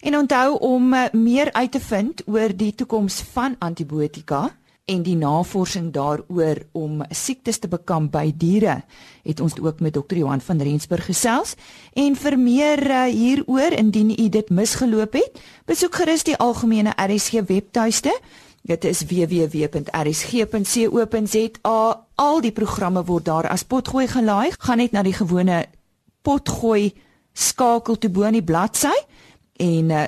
En 0.00 0.16
onthou 0.16 0.58
om 0.58 0.92
eh, 0.92 1.12
meer 1.12 1.52
uit 1.52 1.72
te 1.72 1.80
vind 1.80 2.22
oor 2.26 2.56
die 2.56 2.74
toekoms 2.74 3.20
van 3.32 3.56
antibiotika 3.58 4.56
en 4.84 5.02
die 5.02 5.16
navorsing 5.16 5.92
daaroor 5.92 6.56
om 6.72 7.02
siektes 7.10 7.58
te 7.58 7.68
bekamp 7.68 8.12
by 8.12 8.32
diere 8.36 8.82
het 9.22 9.40
ons 9.40 9.60
ook 9.60 9.80
met 9.84 9.94
dokter 9.94 10.16
Johan 10.16 10.40
van 10.40 10.60
Rensburg 10.60 11.04
gesels. 11.04 11.54
En 11.92 12.16
vir 12.16 12.38
meer 12.38 12.90
uh, 12.90 13.04
hieroor 13.04 13.72
indien 13.76 14.10
u 14.10 14.28
dit 14.28 14.50
misgeloop 14.50 15.12
het 15.20 15.40
besoek 15.68 15.94
gerus 16.00 16.24
die 16.26 16.36
algemene 16.36 16.92
RSG 16.96 17.32
webtuiste. 17.46 18.20
Dit 18.62 18.84
is 18.84 19.04
www.rsg.co.za 19.04 19.78
al 22.14 22.40
die 22.40 22.52
programme 22.52 23.04
word 23.04 23.24
daar 23.24 23.48
as 23.48 23.64
potgooi 23.64 24.08
gelaai. 24.08 24.50
Gaan 24.58 24.76
net 24.80 24.92
na 24.92 25.02
die 25.06 25.14
gewone 25.14 25.66
potgooi 26.22 26.92
skakel 27.32 27.96
toe 27.98 28.10
bo 28.10 28.22
in 28.26 28.32
die 28.40 28.44
bladsy 28.44 28.96
en 29.60 29.90
uh, 29.90 30.04